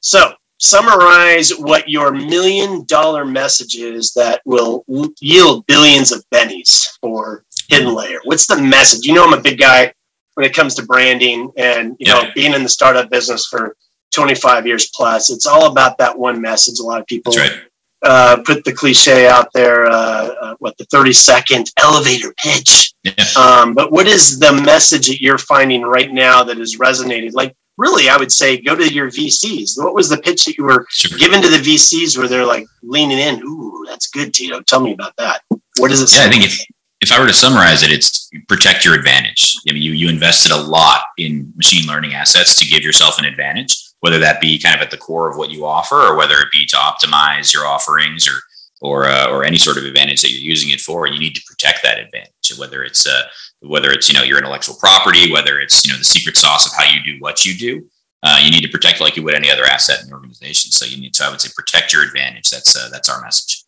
So 0.00 0.32
summarize 0.58 1.50
what 1.50 1.88
your 1.88 2.12
million 2.12 2.84
dollar 2.86 3.24
message 3.24 3.76
is 3.76 4.12
that 4.14 4.42
will 4.44 4.84
yield 5.20 5.66
billions 5.66 6.12
of 6.12 6.24
bennies 6.34 6.86
for 7.00 7.44
hidden 7.68 7.94
layer. 7.94 8.18
What's 8.24 8.46
the 8.46 8.60
message? 8.60 9.06
You 9.06 9.14
know 9.14 9.24
i'm 9.24 9.38
a 9.38 9.40
big 9.40 9.58
guy 9.58 9.92
when 10.34 10.46
it 10.46 10.54
comes 10.54 10.74
to 10.76 10.86
branding 10.86 11.50
and 11.56 11.96
you 11.98 12.06
know 12.12 12.24
being 12.34 12.54
in 12.54 12.62
the 12.62 12.68
startup 12.68 13.10
business 13.10 13.46
for 13.46 13.76
25 14.14 14.66
years 14.66 14.90
plus. 14.94 15.30
It's 15.30 15.46
all 15.46 15.70
about 15.70 15.98
that 15.98 16.18
one 16.18 16.40
message. 16.40 16.78
A 16.78 16.82
lot 16.82 17.00
of 17.00 17.06
people 17.06 17.32
right. 17.34 17.60
uh, 18.02 18.38
put 18.44 18.64
the 18.64 18.72
cliche 18.72 19.28
out 19.28 19.52
there 19.52 19.86
uh, 19.86 19.92
uh, 19.92 20.54
what 20.58 20.76
the 20.78 20.84
30 20.86 21.12
second 21.12 21.70
elevator 21.80 22.34
pitch. 22.42 22.94
Yeah. 23.04 23.12
um, 23.36 23.74
but 23.74 23.92
what 23.92 24.06
is 24.06 24.38
the 24.38 24.52
message 24.52 25.08
that 25.08 25.20
you're 25.20 25.38
finding 25.38 25.82
right 25.82 26.12
now 26.12 26.42
that 26.44 26.58
is 26.58 26.78
resonating? 26.78 27.32
Like 27.32 27.54
really, 27.78 28.08
I 28.08 28.16
would 28.16 28.32
say 28.32 28.60
go 28.60 28.74
to 28.74 28.92
your 28.92 29.08
VCs. 29.10 29.82
What 29.82 29.94
was 29.94 30.08
the 30.08 30.18
pitch 30.18 30.44
that 30.44 30.58
you 30.58 30.64
were 30.64 30.86
sure. 30.90 31.16
given 31.16 31.40
to 31.40 31.48
the 31.48 31.56
VCs 31.56 32.18
where 32.18 32.28
they're 32.28 32.44
like 32.44 32.66
leaning 32.82 33.18
in? 33.18 33.42
Ooh, 33.42 33.84
that's 33.88 34.08
good, 34.08 34.34
Tito. 34.34 34.60
Tell 34.62 34.80
me 34.80 34.92
about 34.92 35.16
that. 35.16 35.42
What 35.78 35.90
does 35.90 36.02
it 36.02 36.14
yeah, 36.14 36.26
I 36.26 36.30
think 36.30 36.44
if, 36.44 36.60
if 37.00 37.12
I 37.12 37.20
were 37.20 37.28
to 37.28 37.32
summarize 37.32 37.82
it, 37.82 37.90
it's 37.90 38.28
protect 38.48 38.84
your 38.84 38.94
advantage. 38.94 39.56
I 39.68 39.72
mean, 39.72 39.82
you, 39.82 39.92
you 39.92 40.08
invested 40.08 40.52
a 40.52 40.60
lot 40.60 41.02
in 41.16 41.52
machine 41.56 41.86
learning 41.86 42.14
assets 42.14 42.58
to 42.58 42.66
give 42.66 42.82
yourself 42.82 43.18
an 43.18 43.24
advantage, 43.24 43.76
whether 44.00 44.18
that 44.18 44.40
be 44.40 44.58
kind 44.58 44.74
of 44.74 44.82
at 44.82 44.90
the 44.90 44.96
core 44.96 45.30
of 45.30 45.36
what 45.36 45.50
you 45.50 45.64
offer 45.64 45.94
or 45.94 46.16
whether 46.16 46.34
it 46.34 46.48
be 46.50 46.66
to 46.66 46.76
optimize 46.76 47.54
your 47.54 47.64
offerings 47.64 48.28
or 48.28 48.40
or, 48.80 49.06
uh, 49.06 49.30
or 49.30 49.44
any 49.44 49.58
sort 49.58 49.78
of 49.78 49.84
advantage 49.84 50.22
that 50.22 50.30
you're 50.30 50.40
using 50.40 50.70
it 50.70 50.80
for. 50.80 51.06
And 51.06 51.14
you 51.14 51.20
need 51.20 51.34
to 51.34 51.42
protect 51.46 51.82
that 51.82 51.98
advantage, 51.98 52.58
whether 52.58 52.82
it's 52.82 53.06
uh, 53.06 53.22
whether 53.60 53.90
it's 53.90 54.08
you 54.08 54.14
know 54.14 54.22
your 54.22 54.38
intellectual 54.38 54.76
property, 54.76 55.32
whether 55.32 55.60
it's 55.60 55.84
you 55.84 55.92
know 55.92 55.98
the 55.98 56.04
secret 56.04 56.36
sauce 56.36 56.66
of 56.66 56.72
how 56.76 56.90
you 56.90 57.02
do 57.02 57.20
what 57.20 57.44
you 57.44 57.54
do. 57.54 57.86
Uh, 58.22 58.38
you 58.42 58.50
need 58.50 58.62
to 58.62 58.68
protect 58.68 59.00
like 59.00 59.16
you 59.16 59.22
would 59.22 59.34
any 59.34 59.50
other 59.50 59.64
asset 59.64 60.02
in 60.02 60.08
the 60.08 60.14
organization. 60.14 60.72
So 60.72 60.84
you 60.84 61.00
need 61.00 61.14
to, 61.14 61.24
I 61.24 61.30
would 61.30 61.40
say, 61.40 61.50
protect 61.54 61.92
your 61.92 62.04
advantage. 62.04 62.50
That's 62.50 62.76
uh, 62.76 62.88
that's 62.90 63.08
our 63.08 63.20
message. 63.22 63.64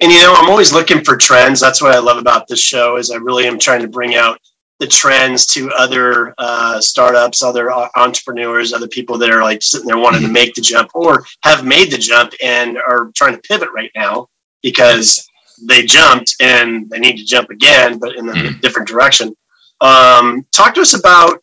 And 0.00 0.12
you 0.12 0.18
know, 0.18 0.34
I'm 0.36 0.50
always 0.50 0.72
looking 0.72 1.04
for 1.04 1.16
trends. 1.16 1.60
That's 1.60 1.80
what 1.80 1.94
I 1.94 1.98
love 1.98 2.18
about 2.18 2.48
this 2.48 2.60
show 2.60 2.96
is 2.96 3.10
I 3.10 3.16
really 3.16 3.46
am 3.46 3.58
trying 3.58 3.82
to 3.82 3.88
bring 3.88 4.14
out 4.14 4.38
the 4.82 4.88
trends 4.88 5.46
to 5.46 5.70
other 5.70 6.34
uh, 6.38 6.80
startups, 6.80 7.40
other 7.40 7.70
entrepreneurs, 7.96 8.72
other 8.72 8.88
people 8.88 9.16
that 9.16 9.30
are 9.30 9.44
like 9.44 9.62
sitting 9.62 9.86
there 9.86 9.96
wanting 9.96 10.22
to 10.22 10.28
make 10.28 10.54
the 10.54 10.60
jump 10.60 10.90
or 10.92 11.24
have 11.44 11.64
made 11.64 11.92
the 11.92 11.96
jump 11.96 12.32
and 12.42 12.76
are 12.76 13.12
trying 13.14 13.32
to 13.32 13.40
pivot 13.42 13.68
right 13.72 13.92
now 13.94 14.26
because 14.60 15.24
they 15.68 15.82
jumped 15.86 16.34
and 16.40 16.90
they 16.90 16.98
need 16.98 17.16
to 17.16 17.24
jump 17.24 17.50
again, 17.50 18.00
but 18.00 18.16
in 18.16 18.28
a 18.28 18.32
mm-hmm. 18.32 18.58
different 18.58 18.88
direction. 18.88 19.36
Um, 19.80 20.44
talk 20.50 20.74
to 20.74 20.80
us 20.80 20.98
about 20.98 21.38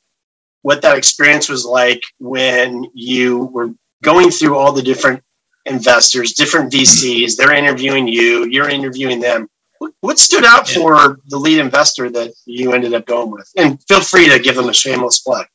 what 0.63 0.82
that 0.82 0.97
experience 0.97 1.47
was 1.47 1.65
like 1.65 2.04
when 2.19 2.88
you 2.93 3.45
were 3.54 3.69
going 4.04 4.32
through 4.32 4.58
all 4.58 4.73
the 4.73 4.82
different 4.82 5.23
investors, 5.65 6.34
different 6.34 6.73
VCs. 6.73 7.38
They're 7.38 7.54
interviewing 7.54 8.06
you, 8.06 8.47
you're 8.49 8.69
interviewing 8.69 9.21
them. 9.21 9.47
What 10.01 10.17
stood 10.17 10.45
out 10.45 10.69
yeah. 10.69 10.81
for 10.81 11.19
the 11.27 11.38
lead 11.38 11.59
investor 11.59 12.09
that 12.09 12.33
you 12.45 12.73
ended 12.73 12.93
up 12.93 13.05
going 13.05 13.31
with? 13.31 13.51
And 13.57 13.81
feel 13.88 14.01
free 14.01 14.29
to 14.29 14.39
give 14.39 14.55
them 14.55 14.69
a 14.69 14.73
shameless 14.73 15.19
plug. 15.19 15.45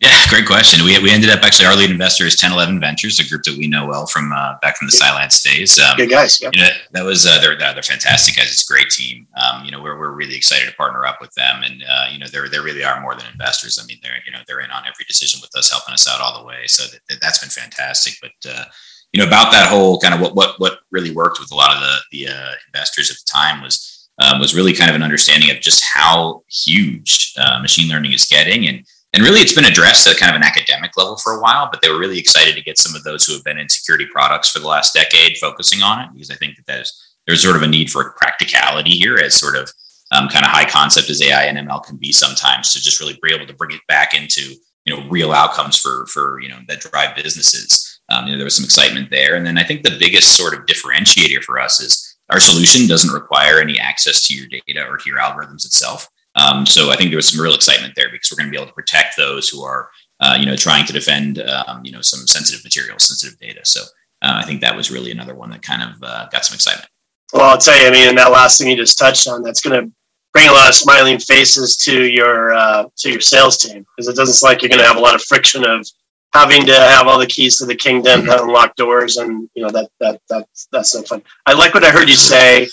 Yeah, 0.00 0.14
great 0.28 0.46
question. 0.46 0.84
We, 0.84 0.96
we 1.02 1.10
ended 1.10 1.30
up 1.30 1.42
actually 1.42 1.66
our 1.66 1.74
lead 1.74 1.90
investor 1.90 2.24
is 2.24 2.40
1011 2.40 2.78
Ventures, 2.78 3.18
a 3.18 3.28
group 3.28 3.42
that 3.42 3.58
we 3.58 3.66
know 3.66 3.86
well 3.86 4.06
from 4.06 4.32
uh, 4.32 4.54
back 4.62 4.76
from 4.76 4.86
the 4.86 4.92
Cylance 4.92 5.42
days. 5.42 5.78
Um, 5.78 5.96
Good 5.96 6.10
guys. 6.10 6.40
Yeah. 6.40 6.50
You 6.52 6.62
know, 6.62 6.68
that 6.92 7.04
was 7.04 7.26
uh, 7.26 7.38
they're 7.40 7.58
they're 7.58 7.82
fantastic 7.82 8.36
guys. 8.36 8.52
It's 8.52 8.70
a 8.70 8.72
great 8.72 8.90
team. 8.90 9.26
Um, 9.36 9.64
you 9.64 9.72
know, 9.72 9.82
we're, 9.82 9.98
we're 9.98 10.12
really 10.12 10.36
excited 10.36 10.68
to 10.68 10.76
partner 10.76 11.04
up 11.04 11.20
with 11.20 11.32
them, 11.34 11.62
and 11.64 11.82
uh, 11.88 12.06
you 12.12 12.18
know, 12.18 12.26
they're 12.30 12.48
they 12.48 12.60
really 12.60 12.84
are 12.84 13.00
more 13.00 13.16
than 13.16 13.26
investors. 13.32 13.80
I 13.82 13.86
mean, 13.86 13.98
they're 14.02 14.18
you 14.24 14.30
know 14.30 14.38
they're 14.46 14.60
in 14.60 14.70
on 14.70 14.84
every 14.86 15.04
decision 15.08 15.40
with 15.42 15.50
us, 15.56 15.70
helping 15.70 15.94
us 15.94 16.06
out 16.06 16.20
all 16.20 16.38
the 16.40 16.46
way. 16.46 16.62
So 16.66 16.84
that, 17.08 17.18
has 17.22 17.38
been 17.40 17.50
fantastic. 17.50 18.14
But 18.22 18.50
uh, 18.50 18.64
you 19.12 19.20
know, 19.20 19.26
about 19.26 19.50
that 19.52 19.68
whole 19.68 19.98
kind 19.98 20.14
of 20.14 20.20
what 20.20 20.34
what 20.34 20.58
what 20.58 20.80
really 20.90 21.10
worked 21.10 21.40
with 21.40 21.50
a 21.52 21.54
lot 21.54 21.74
of 21.74 21.80
the 21.80 21.96
the 22.12 22.32
uh, 22.32 22.52
investors 22.68 23.10
at 23.10 23.16
the 23.16 23.30
time 23.30 23.62
was 23.62 24.08
um, 24.18 24.40
was 24.40 24.54
really 24.54 24.72
kind 24.72 24.90
of 24.90 24.96
an 24.96 25.02
understanding 25.02 25.50
of 25.50 25.60
just 25.60 25.84
how 25.84 26.42
huge 26.50 27.32
uh, 27.38 27.60
machine 27.60 27.88
learning 27.88 28.12
is 28.12 28.26
getting 28.26 28.68
and 28.68 28.84
and 29.14 29.22
really, 29.22 29.40
it's 29.40 29.54
been 29.54 29.64
addressed 29.64 30.06
at 30.06 30.18
kind 30.18 30.30
of 30.30 30.36
an 30.36 30.46
academic 30.46 30.96
level 30.98 31.16
for 31.16 31.32
a 31.32 31.40
while, 31.40 31.68
but 31.70 31.80
they 31.80 31.88
were 31.88 31.98
really 31.98 32.18
excited 32.18 32.54
to 32.54 32.62
get 32.62 32.76
some 32.76 32.94
of 32.94 33.02
those 33.04 33.24
who 33.24 33.32
have 33.32 33.44
been 33.44 33.58
in 33.58 33.68
security 33.68 34.06
products 34.06 34.50
for 34.50 34.58
the 34.58 34.68
last 34.68 34.92
decade 34.92 35.38
focusing 35.38 35.82
on 35.82 36.00
it 36.00 36.10
because 36.12 36.30
I 36.30 36.34
think 36.34 36.56
that 36.56 36.66
there's, 36.66 37.16
there's 37.26 37.42
sort 37.42 37.56
of 37.56 37.62
a 37.62 37.66
need 37.66 37.90
for 37.90 38.12
practicality 38.12 38.90
here 38.90 39.16
as 39.16 39.34
sort 39.34 39.56
of 39.56 39.72
um, 40.12 40.28
kind 40.28 40.44
of 40.44 40.50
high 40.50 40.68
concept 40.68 41.08
as 41.08 41.22
AI 41.22 41.44
and 41.44 41.56
ML 41.56 41.84
can 41.84 41.96
be 41.96 42.12
sometimes 42.12 42.72
to 42.72 42.80
just 42.80 43.00
really 43.00 43.18
be 43.22 43.34
able 43.34 43.46
to 43.46 43.54
bring 43.54 43.74
it 43.74 43.80
back 43.88 44.12
into 44.14 44.54
you 44.84 44.96
know 44.96 45.08
real 45.08 45.32
outcomes 45.32 45.78
for 45.78 46.06
for 46.06 46.40
you 46.40 46.48
know 46.48 46.58
that 46.68 46.80
drive 46.80 47.16
businesses. 47.16 47.87
Um, 48.08 48.26
you 48.26 48.32
know, 48.32 48.38
there 48.38 48.44
was 48.44 48.56
some 48.56 48.64
excitement 48.64 49.10
there, 49.10 49.36
and 49.36 49.46
then 49.46 49.58
I 49.58 49.64
think 49.64 49.82
the 49.82 49.96
biggest 49.98 50.36
sort 50.36 50.54
of 50.54 50.66
differentiator 50.66 51.42
for 51.42 51.58
us 51.58 51.80
is 51.80 52.16
our 52.30 52.40
solution 52.40 52.86
doesn't 52.86 53.12
require 53.12 53.60
any 53.60 53.78
access 53.78 54.26
to 54.26 54.34
your 54.34 54.46
data 54.46 54.86
or 54.86 54.96
to 54.96 55.08
your 55.08 55.18
algorithms 55.18 55.64
itself. 55.64 56.08
Um, 56.34 56.66
so 56.66 56.90
I 56.90 56.96
think 56.96 57.10
there 57.10 57.16
was 57.16 57.28
some 57.28 57.42
real 57.42 57.54
excitement 57.54 57.94
there 57.96 58.10
because 58.10 58.30
we're 58.30 58.42
going 58.42 58.48
to 58.48 58.56
be 58.56 58.56
able 58.56 58.68
to 58.68 58.74
protect 58.74 59.16
those 59.16 59.48
who 59.48 59.62
are, 59.62 59.90
uh, 60.20 60.36
you 60.38 60.46
know, 60.46 60.56
trying 60.56 60.86
to 60.86 60.92
defend, 60.92 61.40
um, 61.40 61.80
you 61.84 61.90
know, 61.90 62.02
some 62.02 62.26
sensitive 62.26 62.62
material, 62.64 62.98
sensitive 62.98 63.38
data. 63.38 63.60
So 63.64 63.80
uh, 64.22 64.40
I 64.42 64.44
think 64.44 64.60
that 64.60 64.76
was 64.76 64.90
really 64.90 65.10
another 65.10 65.34
one 65.34 65.50
that 65.50 65.62
kind 65.62 65.82
of 65.82 66.02
uh, 66.02 66.28
got 66.30 66.44
some 66.44 66.54
excitement. 66.54 66.88
Well, 67.32 67.50
I'll 67.50 67.58
tell 67.58 67.78
you, 67.78 67.88
I 67.88 67.90
mean, 67.90 68.14
that 68.14 68.30
last 68.30 68.58
thing 68.58 68.68
you 68.68 68.76
just 68.76 68.98
touched 68.98 69.26
on, 69.26 69.42
that's 69.42 69.60
going 69.60 69.80
to 69.80 69.92
bring 70.32 70.48
a 70.48 70.52
lot 70.52 70.68
of 70.68 70.74
smiling 70.74 71.18
faces 71.18 71.76
to 71.78 72.04
your 72.04 72.52
uh, 72.52 72.84
to 72.98 73.10
your 73.10 73.20
sales 73.20 73.58
team 73.58 73.84
because 73.96 74.08
it 74.08 74.16
doesn't 74.16 74.46
like 74.46 74.62
you're 74.62 74.68
going 74.68 74.80
to 74.80 74.86
have 74.86 74.96
a 74.96 75.00
lot 75.00 75.14
of 75.14 75.22
friction 75.22 75.64
of 75.64 75.86
having 76.32 76.66
to 76.66 76.74
have 76.74 77.06
all 77.06 77.18
the 77.18 77.26
keys 77.26 77.58
to 77.58 77.66
the 77.66 77.74
kingdom 77.74 78.24
to 78.26 78.42
unlock 78.42 78.76
doors, 78.76 79.16
and 79.16 79.48
you 79.54 79.62
know 79.62 79.70
that 79.70 79.90
that 80.00 80.20
that's 80.28 80.68
that's 80.72 80.94
no 80.94 81.02
fun. 81.02 81.22
I 81.46 81.54
like 81.54 81.74
what 81.74 81.84
I 81.84 81.90
heard 81.90 82.08
you 82.08 82.16
say, 82.16 82.68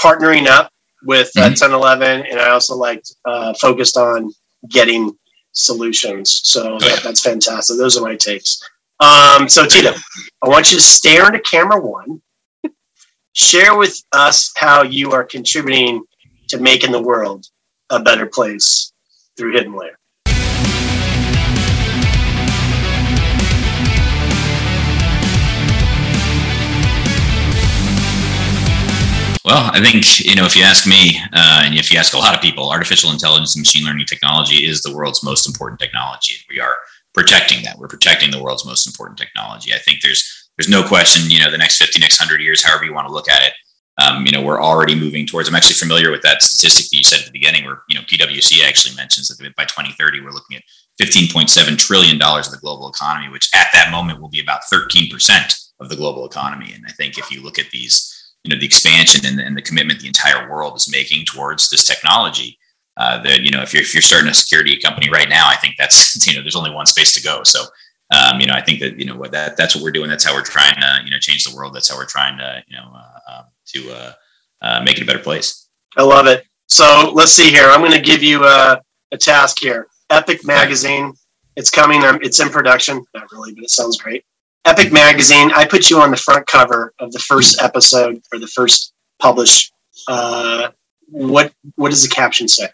partnering 0.00 0.46
up 0.46 0.72
with 1.04 1.30
uh, 1.36 1.50
mm-hmm. 1.50 1.76
1011, 1.76 2.26
and 2.30 2.40
I 2.40 2.50
also 2.50 2.76
liked 2.76 3.14
uh, 3.24 3.54
focused 3.54 3.96
on 3.96 4.32
getting 4.68 5.16
solutions. 5.52 6.42
So 6.44 6.78
that, 6.78 7.00
that's 7.02 7.20
fantastic. 7.20 7.76
Those 7.76 7.96
are 7.96 8.02
my 8.02 8.16
takes. 8.16 8.60
Um, 9.00 9.48
so 9.48 9.66
Tito, 9.66 9.94
I 10.42 10.48
want 10.48 10.70
you 10.70 10.76
to 10.76 10.82
stare 10.82 11.26
into 11.26 11.40
camera 11.40 11.80
one. 11.80 12.20
Share 13.32 13.76
with 13.76 13.96
us 14.12 14.52
how 14.56 14.82
you 14.82 15.12
are 15.12 15.24
contributing 15.24 16.04
to 16.48 16.58
making 16.58 16.92
the 16.92 17.00
world 17.00 17.46
a 17.88 18.00
better 18.00 18.26
place 18.26 18.92
through 19.36 19.52
Hidden 19.52 19.74
Layer. 19.74 19.99
Well, 29.44 29.70
I 29.72 29.80
think 29.80 30.20
you 30.20 30.36
know 30.36 30.44
if 30.44 30.54
you 30.54 30.62
ask 30.62 30.86
me, 30.86 31.18
uh, 31.32 31.62
and 31.64 31.74
if 31.74 31.90
you 31.90 31.98
ask 31.98 32.12
a 32.12 32.18
lot 32.18 32.34
of 32.34 32.42
people, 32.42 32.70
artificial 32.70 33.10
intelligence 33.10 33.56
and 33.56 33.62
machine 33.62 33.86
learning 33.86 34.04
technology 34.06 34.66
is 34.66 34.82
the 34.82 34.94
world's 34.94 35.22
most 35.24 35.46
important 35.46 35.80
technology. 35.80 36.34
We 36.50 36.60
are 36.60 36.76
protecting 37.14 37.62
that. 37.64 37.78
We're 37.78 37.88
protecting 37.88 38.30
the 38.30 38.42
world's 38.42 38.66
most 38.66 38.86
important 38.86 39.18
technology. 39.18 39.72
I 39.72 39.78
think 39.78 40.02
there's 40.02 40.50
there's 40.58 40.68
no 40.68 40.86
question. 40.86 41.30
You 41.30 41.40
know, 41.40 41.50
the 41.50 41.58
next 41.58 41.78
50, 41.78 42.00
next 42.00 42.18
hundred 42.18 42.42
years, 42.42 42.62
however 42.62 42.84
you 42.84 42.92
want 42.92 43.08
to 43.08 43.14
look 43.14 43.30
at 43.30 43.42
it, 43.42 43.54
um, 43.96 44.26
you 44.26 44.32
know, 44.32 44.42
we're 44.42 44.62
already 44.62 44.94
moving 44.94 45.26
towards. 45.26 45.48
I'm 45.48 45.54
actually 45.54 45.74
familiar 45.74 46.10
with 46.10 46.22
that 46.22 46.42
statistic 46.42 46.90
that 46.90 46.96
you 46.96 47.02
said 47.02 47.20
at 47.20 47.26
the 47.26 47.32
beginning, 47.32 47.64
where 47.64 47.82
you 47.88 47.98
know 47.98 48.04
PwC 48.04 48.62
actually 48.66 48.94
mentions 48.94 49.28
that 49.28 49.56
by 49.56 49.64
2030 49.64 50.20
we're 50.20 50.32
looking 50.32 50.58
at 50.58 50.62
15.7 51.00 51.78
trillion 51.78 52.18
dollars 52.18 52.46
of 52.46 52.52
the 52.52 52.60
global 52.60 52.90
economy, 52.90 53.30
which 53.30 53.48
at 53.54 53.68
that 53.72 53.90
moment 53.90 54.20
will 54.20 54.28
be 54.28 54.40
about 54.40 54.64
13 54.70 55.10
percent 55.10 55.54
of 55.80 55.88
the 55.88 55.96
global 55.96 56.26
economy. 56.26 56.72
And 56.74 56.84
I 56.86 56.92
think 56.92 57.16
if 57.16 57.30
you 57.30 57.42
look 57.42 57.58
at 57.58 57.70
these 57.70 58.19
you 58.44 58.54
know 58.54 58.58
the 58.58 58.66
expansion 58.66 59.26
and 59.26 59.40
and 59.40 59.56
the 59.56 59.62
commitment 59.62 60.00
the 60.00 60.06
entire 60.06 60.50
world 60.50 60.76
is 60.76 60.90
making 60.90 61.24
towards 61.26 61.70
this 61.70 61.84
technology. 61.84 62.58
Uh, 62.96 63.22
that 63.22 63.40
you 63.40 63.50
know 63.50 63.62
if 63.62 63.72
you're 63.72 63.82
if 63.82 63.94
you're 63.94 64.02
starting 64.02 64.28
a 64.28 64.34
security 64.34 64.78
company 64.78 65.10
right 65.10 65.28
now, 65.28 65.48
I 65.48 65.56
think 65.56 65.76
that's 65.78 66.26
you 66.26 66.34
know 66.34 66.42
there's 66.42 66.56
only 66.56 66.70
one 66.70 66.86
space 66.86 67.14
to 67.14 67.22
go. 67.22 67.42
So 67.44 67.64
um, 68.10 68.40
you 68.40 68.46
know 68.46 68.54
I 68.54 68.60
think 68.60 68.80
that 68.80 68.98
you 68.98 69.06
know 69.06 69.16
what 69.16 69.32
that 69.32 69.56
that's 69.56 69.74
what 69.74 69.84
we're 69.84 69.92
doing. 69.92 70.08
That's 70.08 70.24
how 70.24 70.34
we're 70.34 70.42
trying 70.42 70.74
to 70.74 70.98
you 71.04 71.10
know 71.10 71.18
change 71.18 71.44
the 71.44 71.54
world. 71.54 71.74
That's 71.74 71.88
how 71.88 71.96
we're 71.96 72.06
trying 72.06 72.38
to 72.38 72.62
you 72.66 72.76
know 72.76 72.92
uh, 72.94 73.32
um, 73.32 73.44
to 73.66 73.92
uh, 73.92 74.12
uh, 74.62 74.82
make 74.84 74.98
it 74.98 75.02
a 75.02 75.06
better 75.06 75.18
place. 75.18 75.68
I 75.96 76.02
love 76.02 76.26
it. 76.26 76.44
So 76.68 77.12
let's 77.14 77.32
see 77.32 77.50
here. 77.50 77.68
I'm 77.68 77.80
going 77.80 77.92
to 77.92 78.00
give 78.00 78.22
you 78.22 78.44
a, 78.44 78.80
a 79.10 79.18
task 79.18 79.58
here. 79.58 79.88
Epic 80.08 80.44
Magazine. 80.44 81.12
It's 81.56 81.68
coming. 81.68 82.00
It's 82.22 82.40
in 82.40 82.48
production. 82.48 83.04
Not 83.14 83.30
really, 83.32 83.54
but 83.54 83.64
it 83.64 83.70
sounds 83.70 84.00
great. 84.00 84.24
Epic 84.64 84.92
Magazine. 84.92 85.50
I 85.54 85.66
put 85.66 85.90
you 85.90 86.00
on 86.00 86.10
the 86.10 86.16
front 86.16 86.46
cover 86.46 86.92
of 86.98 87.12
the 87.12 87.18
first 87.18 87.62
episode 87.62 88.22
or 88.32 88.38
the 88.38 88.46
first 88.46 88.92
published. 89.18 89.72
Uh, 90.08 90.70
what 91.08 91.52
what 91.76 91.90
does 91.90 92.02
the 92.02 92.14
caption 92.14 92.48
say? 92.48 92.68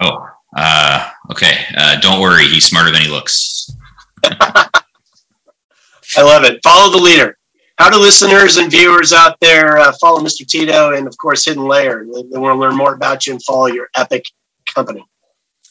Oh, 0.00 0.28
uh, 0.56 1.10
okay. 1.30 1.64
Uh, 1.76 2.00
don't 2.00 2.20
worry, 2.20 2.44
he's 2.44 2.64
smarter 2.64 2.90
than 2.90 3.02
he 3.02 3.08
looks. 3.08 3.70
I 4.24 6.22
love 6.22 6.44
it. 6.44 6.60
Follow 6.62 6.90
the 6.90 7.02
leader. 7.02 7.36
How 7.78 7.90
do 7.90 7.98
listeners 7.98 8.56
and 8.56 8.70
viewers 8.70 9.12
out 9.12 9.38
there 9.40 9.78
uh, 9.78 9.92
follow 10.00 10.20
Mr. 10.20 10.46
Tito 10.46 10.94
and, 10.94 11.06
of 11.06 11.16
course, 11.18 11.44
Hidden 11.44 11.64
Layer? 11.64 12.06
They, 12.06 12.22
they 12.22 12.38
want 12.38 12.56
to 12.56 12.60
learn 12.60 12.74
more 12.74 12.94
about 12.94 13.26
you 13.26 13.34
and 13.34 13.42
follow 13.42 13.66
your 13.66 13.88
epic 13.94 14.24
company. 14.72 15.04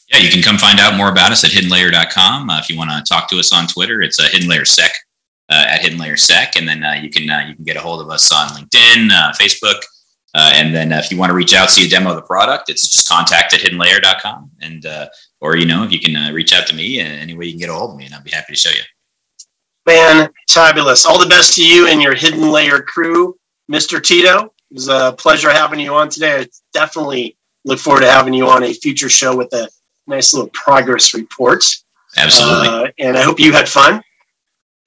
Yeah, 0.08 0.18
you 0.18 0.30
can 0.30 0.42
come 0.42 0.56
find 0.56 0.78
out 0.78 0.96
more 0.96 1.10
about 1.10 1.32
us 1.32 1.44
at 1.44 1.50
hiddenlayer.com. 1.50 2.48
Uh, 2.48 2.58
if 2.60 2.70
you 2.70 2.78
want 2.78 2.90
to 2.90 3.02
talk 3.12 3.28
to 3.30 3.38
us 3.38 3.52
on 3.52 3.66
Twitter, 3.66 4.02
it's 4.02 4.20
uh, 4.20 4.28
Hidden 4.30 4.48
Layer 4.48 4.64
Sec 4.64 4.92
uh, 5.48 5.64
at 5.68 5.82
Hidden 5.82 5.98
Layer 5.98 6.16
Sec, 6.16 6.56
and 6.56 6.68
then 6.68 6.84
uh, 6.84 6.92
you 6.92 7.10
can 7.10 7.28
uh, 7.28 7.44
you 7.48 7.54
can 7.56 7.64
get 7.64 7.76
a 7.76 7.80
hold 7.80 8.00
of 8.00 8.08
us 8.08 8.30
on 8.32 8.48
LinkedIn, 8.50 9.10
uh, 9.10 9.32
Facebook, 9.32 9.80
uh, 10.34 10.52
and 10.54 10.72
then 10.72 10.92
if 10.92 11.10
you 11.10 11.18
want 11.18 11.30
to 11.30 11.34
reach 11.34 11.54
out, 11.54 11.70
see 11.70 11.86
a 11.86 11.88
demo 11.88 12.10
of 12.10 12.16
the 12.16 12.22
product, 12.22 12.70
it's 12.70 12.88
just 12.88 13.08
contact 13.08 13.52
at 13.54 13.60
hiddenlayer.com, 13.60 14.50
and 14.60 14.86
or 15.40 15.56
you 15.56 15.66
know 15.66 15.82
if 15.82 15.90
you 15.90 15.98
can 15.98 16.32
reach 16.32 16.54
out 16.54 16.68
to 16.68 16.74
me 16.74 17.00
any 17.00 17.34
way 17.34 17.46
you 17.46 17.52
can 17.52 17.60
get 17.60 17.68
a 17.68 17.74
hold 17.74 17.92
of 17.92 17.96
me, 17.96 18.06
and 18.06 18.14
I'd 18.14 18.24
be 18.24 18.30
happy 18.30 18.52
to 18.52 18.58
show 18.58 18.70
you. 18.70 18.82
Fantabulous! 19.88 21.04
All 21.04 21.18
the 21.18 21.28
best 21.28 21.54
to 21.54 21.66
you 21.66 21.88
and 21.88 22.00
your 22.00 22.14
Hidden 22.14 22.48
Layer 22.50 22.80
crew, 22.80 23.36
Mr. 23.70 24.00
Tito. 24.00 24.52
It 24.70 24.74
was 24.74 24.88
a 24.88 25.14
pleasure 25.18 25.50
having 25.50 25.80
you 25.80 25.94
on 25.94 26.08
today. 26.08 26.40
I 26.40 26.46
definitely 26.72 27.36
look 27.64 27.80
forward 27.80 28.00
to 28.00 28.10
having 28.10 28.34
you 28.34 28.48
on 28.48 28.62
a 28.62 28.72
future 28.72 29.08
show 29.08 29.36
with 29.36 29.52
a 29.52 29.68
nice 30.06 30.34
little 30.34 30.50
progress 30.50 31.14
report. 31.14 31.64
Absolutely. 32.16 32.68
Uh, 32.68 32.88
and 32.98 33.16
I 33.16 33.22
hope 33.22 33.40
you 33.40 33.52
had 33.52 33.68
fun. 33.68 34.02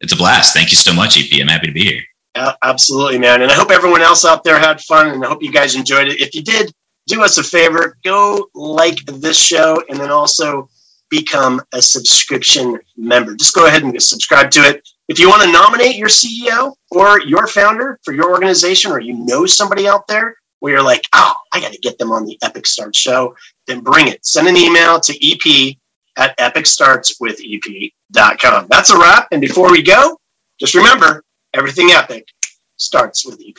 It's 0.02 0.14
a 0.14 0.18
blast. 0.18 0.54
Thank 0.54 0.72
you 0.72 0.78
so 0.78 0.94
much, 0.94 1.20
EP. 1.20 1.42
I'm 1.42 1.48
happy 1.48 1.68
to 1.68 1.74
be 1.74 1.84
here. 1.84 2.04
Uh, 2.36 2.54
absolutely, 2.64 3.20
man. 3.20 3.42
And 3.42 3.52
I 3.52 3.56
hope 3.56 3.72
everyone 3.72 4.02
else 4.02 4.24
out 4.24 4.44
there 4.44 4.60
had 4.60 4.80
fun 4.82 5.10
and 5.10 5.24
I 5.24 5.28
hope 5.28 5.44
you 5.44 5.52
guys 5.52 5.76
enjoyed 5.76 6.08
it. 6.08 6.22
If 6.22 6.34
you 6.34 6.42
did, 6.42 6.72
do 7.08 7.24
us 7.24 7.38
a 7.38 7.44
favor 7.44 7.98
go 8.04 8.50
like 8.54 8.98
this 9.06 9.38
show 9.38 9.84
and 9.90 10.00
then 10.00 10.12
also 10.12 10.70
become 11.10 11.62
a 11.74 11.82
subscription 11.82 12.80
member. 12.96 13.36
Just 13.36 13.56
go 13.56 13.66
ahead 13.66 13.84
and 13.84 14.02
subscribe 14.02 14.52
to 14.52 14.60
it. 14.62 14.88
If 15.08 15.20
you 15.20 15.28
want 15.28 15.42
to 15.42 15.52
nominate 15.52 15.96
your 15.96 16.08
CEO 16.08 16.76
or 16.92 17.20
your 17.22 17.48
founder 17.48 18.00
for 18.04 18.14
your 18.14 18.30
organization 18.30 18.92
or 18.92 19.00
you 19.00 19.14
know 19.26 19.48
somebody 19.48 19.88
out 19.88 20.08
there 20.08 20.36
where 20.60 20.74
you're 20.74 20.84
like, 20.84 21.08
oh, 21.14 21.34
I 21.54 21.60
got 21.60 21.74
to 21.74 21.80
get 21.80 21.98
them 21.98 22.12
on 22.12 22.26
the 22.26 22.38
Epic 22.42 22.68
Start 22.68 22.96
show, 22.96 23.36
then 23.68 23.82
bring 23.82 24.08
it. 24.08 24.26
Send 24.26 24.48
an 24.48 24.58
email 24.58 25.00
to 25.00 25.14
EP 25.26 25.76
at 26.18 26.38
epicstartswithep.com. 26.38 28.68
That's 28.70 28.90
a 28.90 28.98
wrap. 28.98 29.28
And 29.32 29.42
before 29.42 29.72
we 29.72 29.82
go, 29.82 30.20
just 30.60 30.76
remember 30.76 31.24
everything 31.54 31.92
epic 31.92 32.28
starts 32.78 33.26
with 33.26 33.42
EP. 33.46 33.58